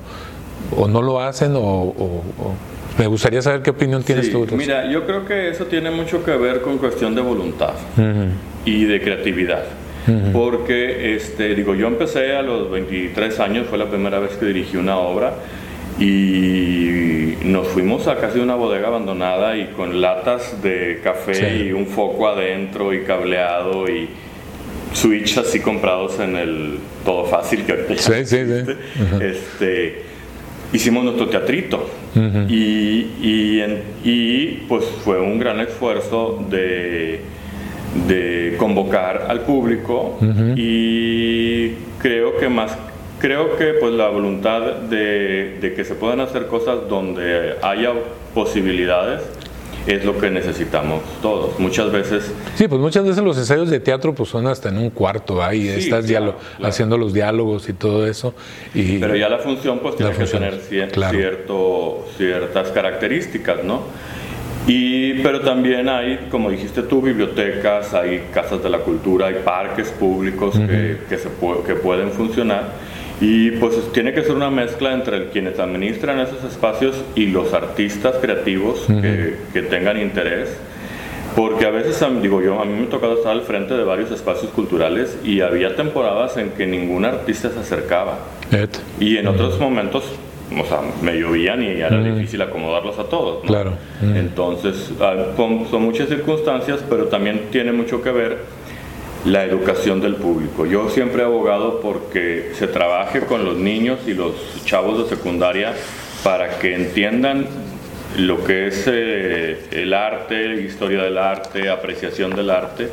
no 0.88 1.02
lo 1.02 1.22
hacen, 1.22 1.54
o, 1.56 1.94
me 2.98 3.08
gustaría 3.08 3.42
saber 3.42 3.64
qué 3.64 3.72
opinión 3.72 4.04
tienes 4.04 4.32
tú. 4.32 4.46
Mira, 4.52 4.90
yo 4.92 5.06
creo 5.06 5.26
que 5.26 5.50
eso 5.50 5.66
tiene 5.66 5.90
mucho 5.90 6.24
que 6.24 6.32
ver 6.32 6.62
con 6.62 6.78
cuestión 6.78 7.16
de 7.16 7.22
voluntad 7.22 7.74
y 8.66 8.86
de 8.86 9.02
creatividad. 9.02 9.64
Porque, 10.32 11.16
este, 11.16 11.56
digo, 11.56 11.76
yo 11.76 11.88
empecé 11.88 12.36
a 12.36 12.42
los 12.42 12.70
23 12.72 13.40
años, 13.40 13.68
fue 13.68 13.78
la 13.78 13.90
primera 13.90 14.20
vez 14.20 14.32
que 14.38 14.46
dirigí 14.46 14.78
una 14.78 14.98
obra 14.98 15.36
y 16.00 17.36
nos 17.44 17.68
fuimos 17.68 18.08
a 18.08 18.18
casi 18.18 18.40
una 18.40 18.56
bodega 18.56 18.88
abandonada 18.88 19.56
y 19.58 19.68
con 19.68 20.02
latas 20.02 20.62
de 20.64 21.00
café 21.04 21.66
y 21.66 21.72
un 21.72 21.86
foco 21.86 22.28
adentro 22.28 22.94
y 22.94 23.04
cableado 23.04 23.88
y 23.88 24.10
switch 24.94 25.38
así 25.38 25.60
comprados 25.60 26.20
en 26.20 26.36
el 26.36 26.80
todo 27.06 27.26
fácil 27.26 27.64
que 27.64 27.72
ahorita 27.74 27.98
sí, 27.98 28.26
sí, 28.26 28.38
sí. 28.46 28.74
este 29.22 30.14
hicimos 30.74 31.04
nuestro 31.06 31.30
teatrito. 31.30 31.88
Y, 32.50 33.08
y, 34.04 34.66
pues 34.68 34.86
fue 35.04 35.20
un 35.20 35.40
gran 35.40 35.60
esfuerzo 35.62 36.46
de, 36.50 37.22
de 38.08 38.56
convocar 38.58 39.28
al 39.30 39.42
público 39.42 40.18
y 40.56 41.72
creo 42.00 42.38
que 42.38 42.50
más 42.50 42.78
creo 43.20 43.56
que 43.58 43.74
pues 43.80 43.94
la 43.94 44.10
voluntad 44.10 44.62
de, 44.62 45.58
de 45.62 45.74
que 45.74 45.86
se 45.86 45.96
puedan 45.96 46.20
hacer 46.20 46.48
cosas 46.48 46.90
donde 46.90 47.56
haya 47.62 47.94
posibilidades 48.34 49.22
es 49.88 50.06
lo 50.06 50.18
que 50.18 50.30
necesitamos 50.30 51.02
todos. 51.22 51.60
Muchas 51.60 51.92
veces... 51.92 52.32
Sí, 52.56 52.68
pues 52.68 52.80
muchas 52.80 53.04
veces 53.06 53.24
los 53.24 53.38
ensayos 53.38 53.70
de 53.70 53.80
teatro 53.80 54.16
pues 54.16 54.30
son 54.30 54.48
hasta 54.48 54.70
en 54.70 54.78
un 54.78 54.90
cuarto, 54.90 55.44
ahí 55.44 55.68
estás 55.68 56.06
haciendo 56.62 56.98
los 56.98 57.14
diálogos 57.14 57.68
y 57.70 57.74
todo 57.74 58.08
eso. 58.08 58.34
Y 58.74 58.98
Pero 59.00 59.16
ya 59.16 59.30
la 59.30 59.40
función 59.40 59.80
pues 59.80 59.96
tiene 59.96 60.14
que 60.14 60.26
tener 60.26 60.60
cierto, 60.62 62.06
ciertas 62.18 62.70
características, 62.70 63.64
¿no? 63.64 63.82
Y, 64.66 65.16
pero 65.16 65.42
también 65.42 65.90
hay, 65.90 66.28
como 66.32 66.50
dijiste 66.50 66.84
tú, 66.84 67.02
bibliotecas, 67.02 67.94
hay 67.94 68.28
casas 68.34 68.64
de 68.64 68.70
la 68.70 68.80
cultura, 68.80 69.28
hay 69.28 69.36
parques 69.44 69.90
públicos 69.90 70.58
que, 70.58 71.00
que, 71.10 71.18
se 71.18 71.30
que 71.66 71.76
pueden 71.76 72.12
funcionar. 72.12 72.72
Y 73.20 73.52
pues 73.52 73.76
tiene 73.94 74.14
que 74.14 74.24
ser 74.24 74.36
una 74.36 74.50
mezcla 74.50 74.94
entre 74.94 75.30
quienes 75.30 75.60
administran 75.60 76.20
esos 76.20 76.44
espacios 76.44 76.96
y 77.16 77.28
los 77.28 77.54
artistas 77.54 78.16
creativos 78.22 78.86
que, 78.88 79.62
tengan 79.70 80.00
interés. 80.00 80.50
Porque 81.36 81.66
a 81.66 81.72
veces, 81.72 82.06
digo 82.22 82.42
yo, 82.42 82.62
a 82.62 82.66
mí 82.66 82.74
me 82.74 82.86
ha 82.86 82.90
tocado 82.90 83.16
estar 83.16 83.32
al 83.32 83.42
frente 83.42 83.74
de 83.74 83.84
varios 83.84 84.12
espacios 84.12 84.52
culturales 84.52 85.18
y 85.24 85.42
había 85.42 85.76
temporadas 85.76 86.38
en 86.38 86.52
que 86.52 86.68
ningún 86.68 87.06
artista 87.06 87.50
se 87.50 87.60
acercaba. 87.60 88.20
Y 89.00 89.18
en 89.18 89.28
otros 89.28 89.60
momentos, 89.60 90.04
o 90.60 90.66
sea, 90.66 90.82
me 91.02 91.14
llovían 91.14 91.64
y 91.64 91.68
era 91.68 92.02
difícil 92.02 92.42
acomodarlos 92.42 92.98
a 93.00 93.06
todos. 93.06 93.44
Claro. 93.46 93.74
Entonces, 94.02 94.92
ah, 95.00 95.34
son 95.38 95.82
muchas 95.82 96.10
circunstancias, 96.10 96.84
pero 96.90 97.06
también 97.06 97.48
tiene 97.52 97.72
mucho 97.72 98.02
que 98.02 98.12
ver 98.12 98.38
la 99.26 99.46
educación 99.46 100.02
del 100.02 100.16
público. 100.16 100.66
Yo 100.66 100.90
siempre 100.90 101.22
he 101.22 101.26
abogado 101.26 101.80
porque 101.80 102.52
se 102.54 102.68
trabaje 102.68 103.22
con 103.22 103.46
los 103.46 103.58
niños 103.58 104.00
y 104.06 104.14
los 104.14 104.34
chavos 104.66 104.98
de 105.04 105.16
secundaria 105.16 105.74
para 106.24 106.60
que 106.60 106.76
entiendan 106.76 107.46
lo 108.18 108.44
que 108.44 108.68
es 108.68 108.86
eh, 108.88 109.60
el 109.72 109.94
arte, 109.94 110.62
historia 110.62 111.04
del 111.04 111.18
arte, 111.18 111.70
apreciación 111.70 112.36
del 112.36 112.50
arte, 112.50 112.90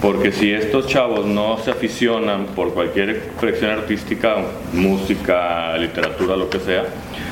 porque 0.00 0.32
si 0.32 0.52
estos 0.52 0.86
chavos 0.86 1.26
no 1.26 1.58
se 1.58 1.70
aficionan 1.70 2.46
por 2.46 2.72
cualquier 2.72 3.10
expresión 3.10 3.70
artística, 3.70 4.36
música, 4.72 5.76
literatura, 5.76 6.36
lo 6.36 6.48
que 6.48 6.58
sea, 6.60 6.84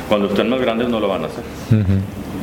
cuando 0.09 0.29
estén 0.29 0.49
más 0.49 0.61
grandes 0.61 0.89
no 0.89 1.01
lo 1.01 1.09
van 1.09 1.25
a 1.25 1.27
hacer. 1.27 1.45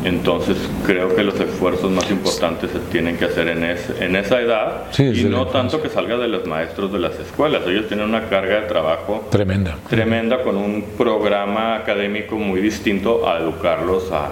Entonces 0.04 0.58
creo 0.86 1.16
que 1.16 1.24
los 1.24 1.40
esfuerzos 1.40 1.92
más 1.92 2.10
importantes 2.10 2.72
se 2.72 2.80
tienen 2.92 3.18
que 3.18 3.26
hacer 3.26 3.48
en, 3.50 3.64
en 3.64 4.16
esa 4.16 4.40
edad 4.40 4.86
y 4.98 5.24
no 5.26 5.48
tanto 5.48 5.82
que 5.82 5.90
salga 5.90 6.18
de 6.18 6.28
los 6.28 6.46
maestros 6.46 6.94
de 6.94 7.00
las 7.00 7.20
escuelas. 7.20 7.64
Ellos 7.68 7.88
tienen 7.88 8.08
una 8.08 8.30
carga 8.30 8.62
de 8.62 8.68
trabajo 8.68 9.28
tremenda, 9.32 9.78
tremenda 9.90 10.44
con 10.44 10.56
un 10.56 10.84
programa 10.98 11.76
académico 11.76 12.36
muy 12.36 12.62
distinto 12.62 13.28
a 13.28 13.40
educarlos 13.40 14.12
a, 14.12 14.32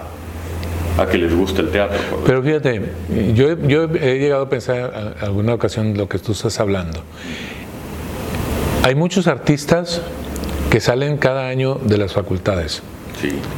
a 0.98 1.06
que 1.08 1.18
les 1.18 1.34
guste 1.34 1.62
el 1.62 1.70
teatro. 1.70 1.98
Pero 2.26 2.42
fíjate, 2.42 2.82
yo, 3.34 3.58
yo 3.68 3.84
he 3.84 4.20
llegado 4.20 4.44
a 4.44 4.50
pensar 4.50 5.16
en 5.20 5.24
alguna 5.26 5.54
ocasión 5.54 5.98
lo 5.98 6.08
que 6.08 6.20
tú 6.20 6.32
estás 6.32 6.60
hablando. 6.60 7.02
Hay 8.84 8.96
muchos 8.96 9.28
artistas 9.28 10.02
que 10.70 10.80
salen 10.80 11.18
cada 11.18 11.48
año 11.48 11.76
de 11.76 11.98
las 11.98 12.14
facultades 12.14 12.84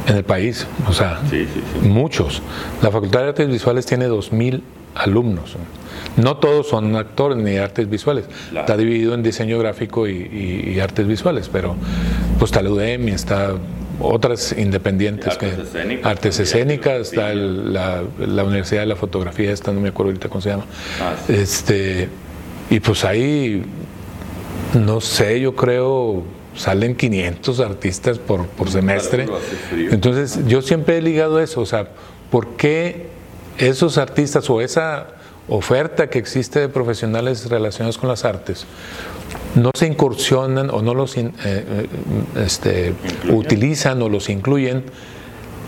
en 0.06 0.16
el 0.16 0.24
país, 0.24 0.66
o 0.88 0.92
sea, 0.92 1.20
muchos. 1.82 2.42
La 2.82 2.90
Facultad 2.90 3.20
de 3.20 3.28
Artes 3.28 3.48
Visuales 3.48 3.86
tiene 3.86 4.08
2.000 4.08 4.62
alumnos. 4.94 5.56
No 6.16 6.36
todos 6.38 6.68
son 6.68 6.96
actores 6.96 7.38
ni 7.38 7.56
artes 7.56 7.88
visuales. 7.88 8.24
Está 8.54 8.76
dividido 8.76 9.14
en 9.14 9.22
diseño 9.22 9.58
gráfico 9.58 10.08
y, 10.08 10.78
artes 10.80 11.06
visuales, 11.06 11.48
pero 11.52 11.76
pues 12.38 12.50
está 12.50 12.62
la 12.62 12.70
UDEM 12.70 13.08
y 13.08 13.12
está 13.12 13.54
otras 14.00 14.54
independientes 14.56 15.32
artes 15.34 15.54
que 15.56 15.62
escénicas, 15.62 16.06
artes 16.06 16.40
escénicas 16.40 17.00
está 17.00 17.34
la, 17.34 18.02
Universidad 18.18 18.82
de 18.82 18.86
la 18.86 18.96
Fotografía 18.96 19.52
esta 19.52 19.72
no 19.72 19.80
me 19.80 19.88
acuerdo 19.88 20.10
ahorita 20.10 20.28
cómo 20.28 20.40
se 20.40 20.50
llama. 20.50 20.66
Ah, 21.00 21.14
este 21.28 22.08
y 22.70 22.80
pues 22.80 23.04
ahí 23.04 23.64
no 24.74 25.00
sé 25.00 25.40
yo 25.40 25.54
creo 25.56 26.24
salen 26.58 26.96
500 26.96 27.60
artistas 27.60 28.18
por, 28.18 28.46
por 28.46 28.68
semestre. 28.68 29.26
Entonces, 29.72 30.40
yo 30.46 30.60
siempre 30.60 30.98
he 30.98 31.02
ligado 31.02 31.40
eso, 31.40 31.60
o 31.60 31.66
sea, 31.66 31.88
¿por 32.30 32.56
qué 32.56 33.06
esos 33.58 33.96
artistas 33.96 34.48
o 34.50 34.60
esa 34.60 35.17
oferta 35.48 36.08
que 36.08 36.18
existe 36.18 36.60
de 36.60 36.68
profesionales 36.68 37.48
relacionados 37.48 37.98
con 37.98 38.08
las 38.08 38.24
artes 38.24 38.66
no 39.54 39.70
se 39.76 39.86
incursionan 39.86 40.70
o 40.70 40.82
no 40.82 40.94
los 40.94 41.16
eh, 41.16 41.32
eh, 41.44 41.86
este, 42.36 42.94
utilizan 43.30 44.00
o 44.02 44.08
los 44.08 44.28
incluyen 44.28 44.84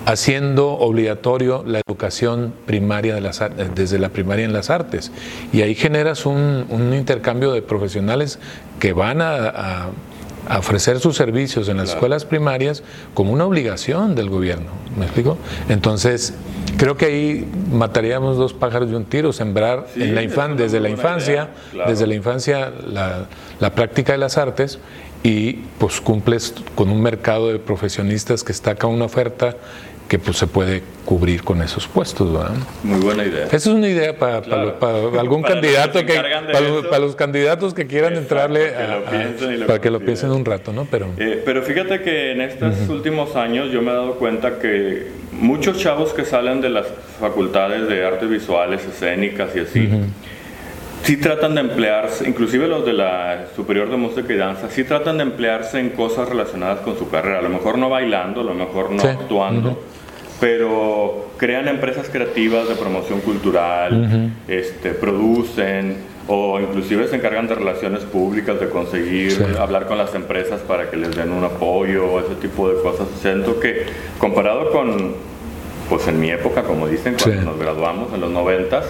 haciendo 0.06 0.70
obligatorio 0.70 1.62
la 1.66 1.80
educación 1.86 2.54
primaria 2.66 3.14
de 3.14 3.20
las, 3.20 3.42
desde 3.74 3.98
la 3.98 4.08
primaria 4.08 4.46
en 4.46 4.52
las 4.52 4.70
artes. 4.70 5.12
Y 5.52 5.60
ahí 5.60 5.74
generas 5.74 6.24
un, 6.24 6.66
un 6.70 6.94
intercambio 6.94 7.52
de 7.52 7.60
profesionales 7.60 8.38
que 8.78 8.92
van 8.92 9.20
a 9.20 9.48
a 9.48 9.90
ofrecer 10.58 11.00
sus 11.00 11.16
servicios 11.16 11.68
en 11.68 11.76
las 11.76 11.90
escuelas 11.90 12.24
primarias 12.24 12.82
como 13.14 13.32
una 13.32 13.44
obligación 13.44 14.14
del 14.14 14.28
gobierno. 14.28 14.70
¿Me 14.96 15.04
explico? 15.04 15.38
Entonces, 15.68 16.34
creo 16.76 16.96
que 16.96 17.06
ahí 17.06 17.48
mataríamos 17.72 18.36
dos 18.36 18.52
pájaros 18.52 18.90
de 18.90 18.96
un 18.96 19.04
tiro, 19.04 19.32
sembrar 19.32 19.86
en 19.96 20.14
la 20.14 20.48
desde 20.48 20.80
la 20.80 20.88
infancia, 20.88 21.50
desde 21.86 22.06
la 22.06 22.14
infancia 22.14 22.72
la, 22.86 23.26
la 23.60 23.74
práctica 23.74 24.12
de 24.12 24.18
las 24.18 24.38
artes 24.38 24.78
y 25.22 25.52
pues 25.78 26.00
cumples 26.00 26.54
con 26.74 26.88
un 26.88 27.02
mercado 27.02 27.48
de 27.48 27.58
profesionistas 27.58 28.42
que 28.42 28.52
está 28.52 28.72
acá 28.72 28.86
una 28.86 29.04
oferta 29.04 29.56
que 30.10 30.18
pues 30.18 30.38
se 30.38 30.48
puede 30.48 30.82
cubrir 31.04 31.44
con 31.44 31.62
esos 31.62 31.86
puestos. 31.86 32.32
¿verdad? 32.32 32.50
Muy 32.82 32.98
buena 32.98 33.24
idea. 33.24 33.46
Esa 33.46 33.56
es 33.56 33.66
una 33.68 33.86
idea 33.86 34.18
para, 34.18 34.38
algún 35.18 35.42
candidato 35.42 36.04
que, 36.04 36.14
para, 36.90 36.98
los 36.98 37.14
candidatos 37.14 37.74
que 37.74 37.86
quieran 37.86 38.16
entrarle 38.16 38.72
para 39.68 39.80
que 39.80 39.88
lo 39.88 40.00
piensen 40.00 40.32
un 40.32 40.44
rato, 40.44 40.72
¿no? 40.72 40.84
Pero, 40.90 41.10
eh, 41.16 41.40
pero 41.44 41.62
fíjate 41.62 42.02
que 42.02 42.32
en 42.32 42.40
estos 42.40 42.88
últimos 42.88 43.36
años 43.36 43.70
yo 43.70 43.82
me 43.82 43.92
he 43.92 43.94
dado 43.94 44.14
cuenta 44.14 44.58
que 44.58 45.06
muchos 45.30 45.78
chavos 45.78 46.12
que 46.12 46.24
salen 46.24 46.60
de 46.60 46.70
las 46.70 46.88
facultades 47.20 47.86
de 47.88 48.04
artes 48.04 48.28
visuales, 48.28 48.84
escénicas 48.84 49.54
y 49.54 49.60
así, 49.60 49.88
sí 51.04 51.18
tratan 51.18 51.54
de 51.54 51.60
emplearse, 51.60 52.28
inclusive 52.28 52.66
los 52.66 52.84
de 52.84 52.94
la 52.94 53.46
Superior 53.54 53.88
de 53.88 53.96
Música 53.96 54.32
y 54.32 54.36
Danza, 54.36 54.70
sí 54.70 54.82
tratan 54.82 55.18
de 55.18 55.22
emplearse 55.22 55.78
en 55.78 55.90
cosas 55.90 56.28
relacionadas 56.28 56.80
con 56.80 56.98
su 56.98 57.08
carrera, 57.08 57.38
a 57.38 57.42
lo 57.42 57.48
mejor 57.48 57.78
no 57.78 57.88
bailando, 57.88 58.40
a 58.40 58.44
lo 58.44 58.54
mejor 58.54 58.90
no 58.90 59.02
actuando 59.04 59.78
pero 60.40 61.30
crean 61.36 61.68
empresas 61.68 62.08
creativas 62.08 62.66
de 62.68 62.74
promoción 62.74 63.20
cultural, 63.20 64.32
este, 64.48 64.90
producen 64.90 65.98
o 66.28 66.60
inclusive 66.60 67.08
se 67.08 67.16
encargan 67.16 67.46
de 67.48 67.56
relaciones 67.56 68.04
públicas, 68.04 68.58
de 68.58 68.68
conseguir 68.68 69.56
hablar 69.58 69.86
con 69.86 69.98
las 69.98 70.14
empresas 70.14 70.60
para 70.60 70.88
que 70.88 70.96
les 70.96 71.14
den 71.14 71.32
un 71.32 71.44
apoyo, 71.44 72.20
ese 72.20 72.36
tipo 72.36 72.68
de 72.68 72.80
cosas. 72.80 73.08
Siento 73.20 73.58
que 73.60 73.84
comparado 74.18 74.70
con, 74.70 75.14
pues 75.88 76.06
en 76.08 76.20
mi 76.20 76.30
época, 76.30 76.62
como 76.62 76.86
dicen, 76.86 77.16
cuando 77.20 77.42
nos 77.42 77.58
graduamos 77.58 78.14
en 78.14 78.20
los 78.20 78.30
noventas, 78.30 78.86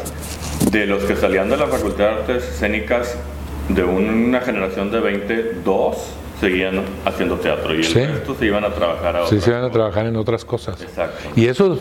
de 0.70 0.86
los 0.86 1.02
que 1.04 1.16
salían 1.16 1.48
de 1.48 1.56
la 1.56 1.66
Facultad 1.66 2.04
de 2.04 2.10
Artes 2.10 2.44
Escénicas, 2.44 3.16
de 3.68 3.84
una 3.84 4.40
generación 4.40 4.90
de 4.90 5.00
22, 5.00 6.14
seguían 6.40 6.80
haciendo 7.04 7.36
teatro 7.36 7.74
y 7.74 7.82
el 7.82 7.92
resto 7.92 8.34
se 8.34 8.46
iban 8.46 8.64
a 8.64 8.70
trabajar 8.70 9.16
a 9.16 9.26
Sí, 9.26 9.40
se 9.40 9.50
iban 9.50 9.64
a 9.64 9.70
trabajar 9.70 10.06
en 10.06 10.16
otras 10.16 10.44
cosas. 10.44 10.80
Exacto. 10.80 11.28
Y 11.36 11.46
eso 11.46 11.78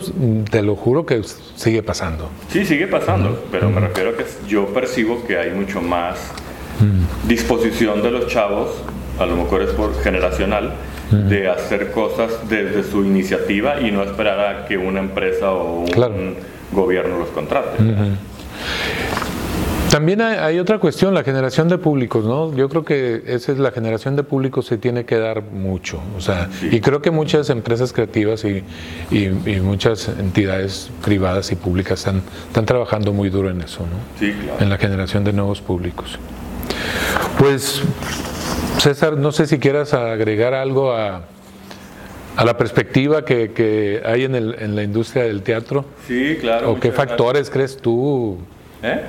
te 0.50 0.62
lo 0.62 0.76
juro 0.76 1.06
que 1.06 1.22
sigue 1.56 1.82
pasando. 1.82 2.28
Sí, 2.50 2.64
sigue 2.66 2.86
pasando, 2.86 3.42
pero 3.50 3.70
me 3.70 3.80
refiero 3.80 4.10
a 4.10 4.12
que 4.14 4.26
yo 4.46 4.66
percibo 4.66 5.26
que 5.26 5.38
hay 5.38 5.50
mucho 5.52 5.80
más 5.80 6.18
disposición 7.26 8.02
de 8.02 8.10
los 8.10 8.26
chavos, 8.26 8.70
a 9.18 9.26
lo 9.26 9.36
mejor 9.36 9.62
es 9.62 9.70
por 9.70 9.94
generacional, 10.02 10.74
de 11.10 11.48
hacer 11.48 11.90
cosas 11.90 12.48
desde 12.48 12.84
su 12.84 13.04
iniciativa 13.04 13.80
y 13.80 13.90
no 13.90 14.02
esperar 14.02 14.40
a 14.40 14.66
que 14.66 14.76
una 14.78 15.00
empresa 15.00 15.50
o 15.50 15.80
un 15.80 16.36
gobierno 16.72 17.18
los 17.18 17.28
contrate. 17.30 17.82
También 19.90 20.20
hay, 20.20 20.60
otra 20.60 20.78
cuestión, 20.78 21.14
la 21.14 21.24
generación 21.24 21.68
de 21.68 21.76
públicos, 21.76 22.24
¿no? 22.24 22.54
Yo 22.54 22.68
creo 22.68 22.84
que 22.84 23.24
esa 23.26 23.50
es 23.50 23.58
la 23.58 23.72
generación 23.72 24.14
de 24.14 24.22
públicos 24.22 24.66
se 24.66 24.78
tiene 24.78 25.04
que 25.04 25.16
dar 25.16 25.42
mucho, 25.42 26.00
o 26.16 26.20
sea, 26.20 26.48
y 26.70 26.80
creo 26.80 27.02
que 27.02 27.10
muchas 27.10 27.50
empresas 27.50 27.92
creativas 27.92 28.44
y, 28.44 28.62
muchas 29.60 30.08
entidades 30.08 30.90
privadas 31.04 31.50
y 31.50 31.56
públicas 31.56 31.98
están, 31.98 32.22
están 32.46 32.66
trabajando 32.66 33.12
muy 33.12 33.30
duro 33.30 33.50
en 33.50 33.62
eso, 33.62 33.80
¿no? 33.80 34.20
Sí, 34.20 34.32
claro. 34.32 34.62
En 34.62 34.68
la 34.68 34.78
generación 34.78 35.24
de 35.24 35.32
nuevos 35.32 35.60
públicos. 35.60 36.18
Pues, 37.36 37.82
César, 38.78 39.16
no 39.16 39.32
sé 39.32 39.48
si 39.48 39.58
quieras 39.58 39.92
agregar 39.92 40.54
algo 40.54 40.92
a, 40.92 41.22
a 42.36 42.44
la 42.44 42.56
perspectiva 42.56 43.24
que, 43.24 44.02
hay 44.04 44.24
en, 44.24 44.36
el, 44.36 44.54
en, 44.60 44.76
la 44.76 44.84
industria 44.84 45.24
del 45.24 45.42
teatro. 45.42 45.84
Sí, 46.06 46.38
claro. 46.40 46.70
¿O 46.70 46.80
qué 46.80 46.92
factores 46.92 47.50
crees 47.50 47.76
tú? 47.76 48.38
¿Eh? 48.82 49.00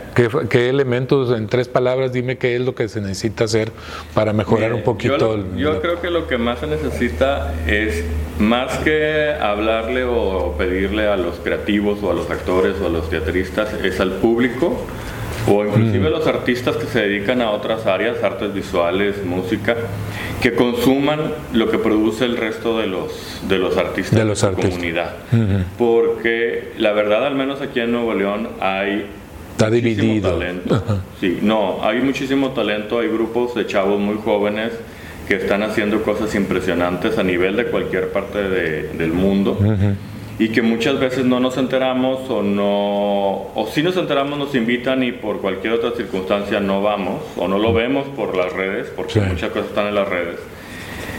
¿Qué, 0.50 0.70
elementos, 0.70 1.36
en 1.36 1.48
tres 1.48 1.68
palabras, 1.70 2.12
dime 2.12 2.38
qué 2.38 2.56
es 2.56 2.62
lo 2.62 2.76
que 2.76 2.90
se 2.90 3.00
necesita 3.00 3.46
hacer 3.46 3.72
para 4.14 4.34
mejorar 4.34 4.74
un 4.74 4.84
poquito? 4.84 5.46
Yo, 5.56 5.82
creo 5.82 6.02
que 6.02 6.10
lo 6.10 6.28
que 6.28 6.38
más 6.38 6.60
se 6.60 6.68
necesita 6.68 7.54
es, 7.68 8.04
más 8.38 8.80
que 8.80 9.34
hablarle 9.40 10.04
o 10.04 10.56
pedirle 10.58 11.08
a 11.08 11.16
los 11.16 11.38
creativos 11.38 12.04
o 12.04 12.12
a 12.12 12.14
los 12.14 12.30
actores 12.30 12.76
o 12.82 12.88
a 12.88 12.90
los 12.90 13.10
teatristas, 13.10 13.74
es 13.82 14.00
al 14.00 14.12
público 14.14 14.86
o 15.48 15.66
inclusive 15.66 16.08
a 16.08 16.10
los 16.10 16.28
artistas 16.28 16.76
que 16.76 16.86
se 16.86 17.00
dedican 17.00 17.42
a 17.42 17.52
otras 17.52 17.86
áreas, 17.88 18.24
artes 18.24 18.54
visuales, 18.54 19.24
música, 19.26 19.76
que 20.42 20.54
consuman 20.54 21.20
lo 21.54 21.70
que 21.70 21.78
produce 21.78 22.26
el 22.26 22.38
resto 22.38 22.78
de 22.78 22.88
los, 22.88 23.42
de 23.48 23.58
los 23.58 23.78
artistas 23.78 24.20
de, 24.20 24.26
la 24.26 24.56
comunidad. 24.56 25.16
Porque 25.78 26.74
la 26.78 26.92
verdad, 26.92 27.26
al 27.26 27.36
menos 27.36 27.62
aquí 27.62 27.80
en 27.80 27.92
Nuevo 27.92 28.14
León, 28.14 28.50
hay 28.60 29.06
Está 29.52 29.70
dividido. 29.70 30.32
Talento. 30.32 30.84
Sí, 31.20 31.40
no, 31.42 31.84
hay 31.84 32.02
muchísimo 32.02 32.50
talento, 32.50 33.00
hay 33.00 33.08
grupos 33.08 33.56
de 33.56 33.68
chavos 33.68 34.00
muy 34.00 34.18
jóvenes 34.24 34.72
que 35.28 35.36
están 35.36 35.64
haciendo 35.64 36.02
cosas 36.04 36.34
impresionantes 36.36 37.18
a 37.18 37.24
nivel 37.24 37.56
de 37.56 37.66
cualquier 37.66 38.10
parte 38.10 38.50
del 38.50 39.14
mundo. 39.14 39.58
Y 40.40 40.50
que 40.50 40.62
muchas 40.62 41.00
veces 41.00 41.24
no 41.24 41.40
nos 41.40 41.58
enteramos 41.58 42.28
o 42.30 42.42
no, 42.42 43.52
o 43.54 43.70
si 43.72 43.84
nos 43.84 43.96
enteramos 43.96 44.40
nos 44.40 44.56
invitan 44.56 45.04
y 45.04 45.12
por 45.12 45.40
cualquier 45.40 45.74
otra 45.74 45.92
circunstancia 45.92 46.60
no 46.60 46.82
vamos 46.82 47.22
o 47.38 47.48
no 47.48 47.60
lo 47.60 47.74
vemos 47.74 48.08
por 48.08 48.36
las 48.36 48.52
redes, 48.52 48.92
porque 48.96 49.22
muchas 49.22 49.52
cosas 49.52 49.70
están 49.70 49.88
en 49.88 49.96
las 49.96 50.10
redes. 50.10 50.40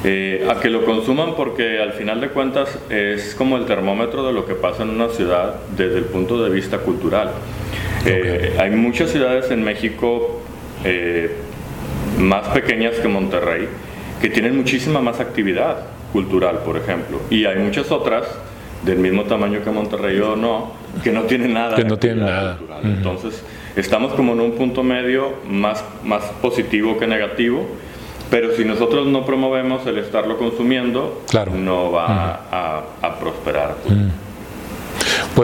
Eh, 0.04 0.48
a 0.50 0.58
que 0.58 0.68
lo 0.68 0.84
consuman 0.84 1.36
porque 1.36 1.78
al 1.80 1.92
final 1.92 2.20
de 2.20 2.28
cuentas 2.30 2.76
es 2.90 3.36
como 3.36 3.56
el 3.56 3.66
termómetro 3.66 4.26
de 4.26 4.32
lo 4.32 4.44
que 4.44 4.54
pasa 4.54 4.82
en 4.82 4.90
una 4.90 5.08
ciudad 5.08 5.54
desde 5.76 5.98
el 5.98 6.04
punto 6.06 6.42
de 6.42 6.50
vista 6.50 6.78
cultural. 6.78 7.30
Eh, 8.04 8.56
hay 8.58 8.70
muchas 8.70 9.10
ciudades 9.10 9.50
en 9.50 9.62
México 9.62 10.40
eh, 10.84 11.36
más 12.18 12.48
pequeñas 12.48 12.96
que 12.96 13.08
Monterrey 13.08 13.68
que 14.20 14.28
tienen 14.28 14.56
muchísima 14.56 15.00
más 15.00 15.20
actividad 15.20 15.86
cultural, 16.12 16.60
por 16.64 16.76
ejemplo, 16.76 17.20
y 17.30 17.44
hay 17.44 17.58
muchas 17.58 17.90
otras 17.90 18.26
del 18.84 18.98
mismo 18.98 19.24
tamaño 19.24 19.62
que 19.62 19.70
Monterrey 19.70 20.18
o 20.20 20.36
no, 20.36 20.72
que 21.02 21.10
no 21.12 21.22
tienen 21.22 21.54
nada. 21.54 21.76
Que 21.76 21.84
no 21.84 21.96
tienen 21.96 22.20
nada. 22.20 22.58
Entonces, 22.82 23.42
estamos 23.76 24.12
como 24.14 24.32
en 24.32 24.40
un 24.40 24.52
punto 24.52 24.82
medio 24.82 25.34
más, 25.48 25.84
más 26.04 26.24
positivo 26.40 26.98
que 26.98 27.06
negativo, 27.06 27.66
pero 28.30 28.54
si 28.54 28.64
nosotros 28.64 29.06
no 29.06 29.24
promovemos 29.24 29.86
el 29.86 29.98
estarlo 29.98 30.38
consumiendo, 30.38 31.22
no 31.54 31.92
va 31.92 32.40
a, 33.00 33.18
prosperar. 33.18 33.76
Pues 33.84 33.98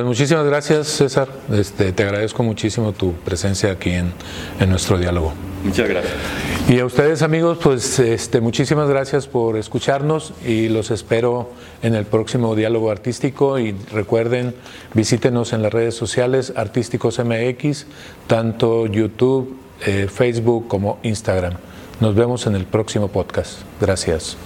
muchísimas 0.09 0.45
gracias, 0.45 0.89
César. 0.89 1.29
Este, 1.53 1.93
te 1.93 2.03
agradezco 2.03 2.43
muchísimo 2.43 2.93
tu 2.93 3.13
presencia 3.13 3.73
aquí 3.73 3.91
en, 3.91 4.13
nuestro 4.69 4.99
diálogo. 4.99 5.33
Muchas 5.65 5.89
gracias. 5.89 6.15
Y 6.69 6.79
a 6.81 6.85
ustedes, 6.85 7.23
amigos, 7.23 7.59
pues 7.63 7.99
este, 7.99 8.41
muchísimas 8.41 8.89
gracias 8.89 9.27
por 9.27 9.57
escucharnos 9.57 10.33
y 10.47 10.69
los 10.69 10.91
espero 10.91 11.51
en 11.83 11.95
el 11.95 12.05
próximo 12.05 12.55
diálogo 12.55 12.91
artístico. 12.91 13.59
Y 13.59 13.73
recuerden, 13.93 14.55
visítenos 14.95 15.53
en 15.53 15.63
las 15.63 15.73
redes 15.73 15.95
sociales 15.95 16.53
Artísticos 16.57 17.19
MX, 17.19 17.87
tanto 18.27 18.87
YouTube, 18.87 19.57
eh, 19.87 20.09
Facebook 20.13 20.69
como 20.69 20.99
Instagram. 21.03 21.55
Nos 22.01 22.15
vemos 22.15 22.47
en 22.47 22.55
el 22.55 22.65
próximo 22.65 23.09
podcast. 23.09 23.61
Gracias. 23.81 24.37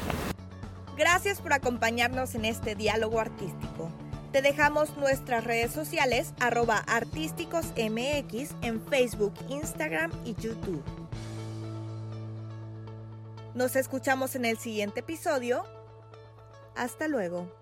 Gracias 0.96 1.40
por 1.40 1.52
acompañarnos 1.52 2.34
en 2.34 2.44
este 2.44 2.74
diálogo 2.74 3.20
artístico. 3.20 3.90
Te 4.32 4.40
dejamos 4.40 4.96
nuestras 4.96 5.44
redes 5.44 5.72
sociales 5.72 6.32
arroba 6.40 6.78
artísticosmx 6.78 8.54
en 8.62 8.80
Facebook, 8.86 9.34
Instagram 9.50 10.10
y 10.24 10.34
YouTube. 10.36 10.82
Nos 13.54 13.76
escuchamos 13.76 14.34
en 14.34 14.46
el 14.46 14.56
siguiente 14.56 15.00
episodio. 15.00 15.64
Hasta 16.74 17.08
luego. 17.08 17.61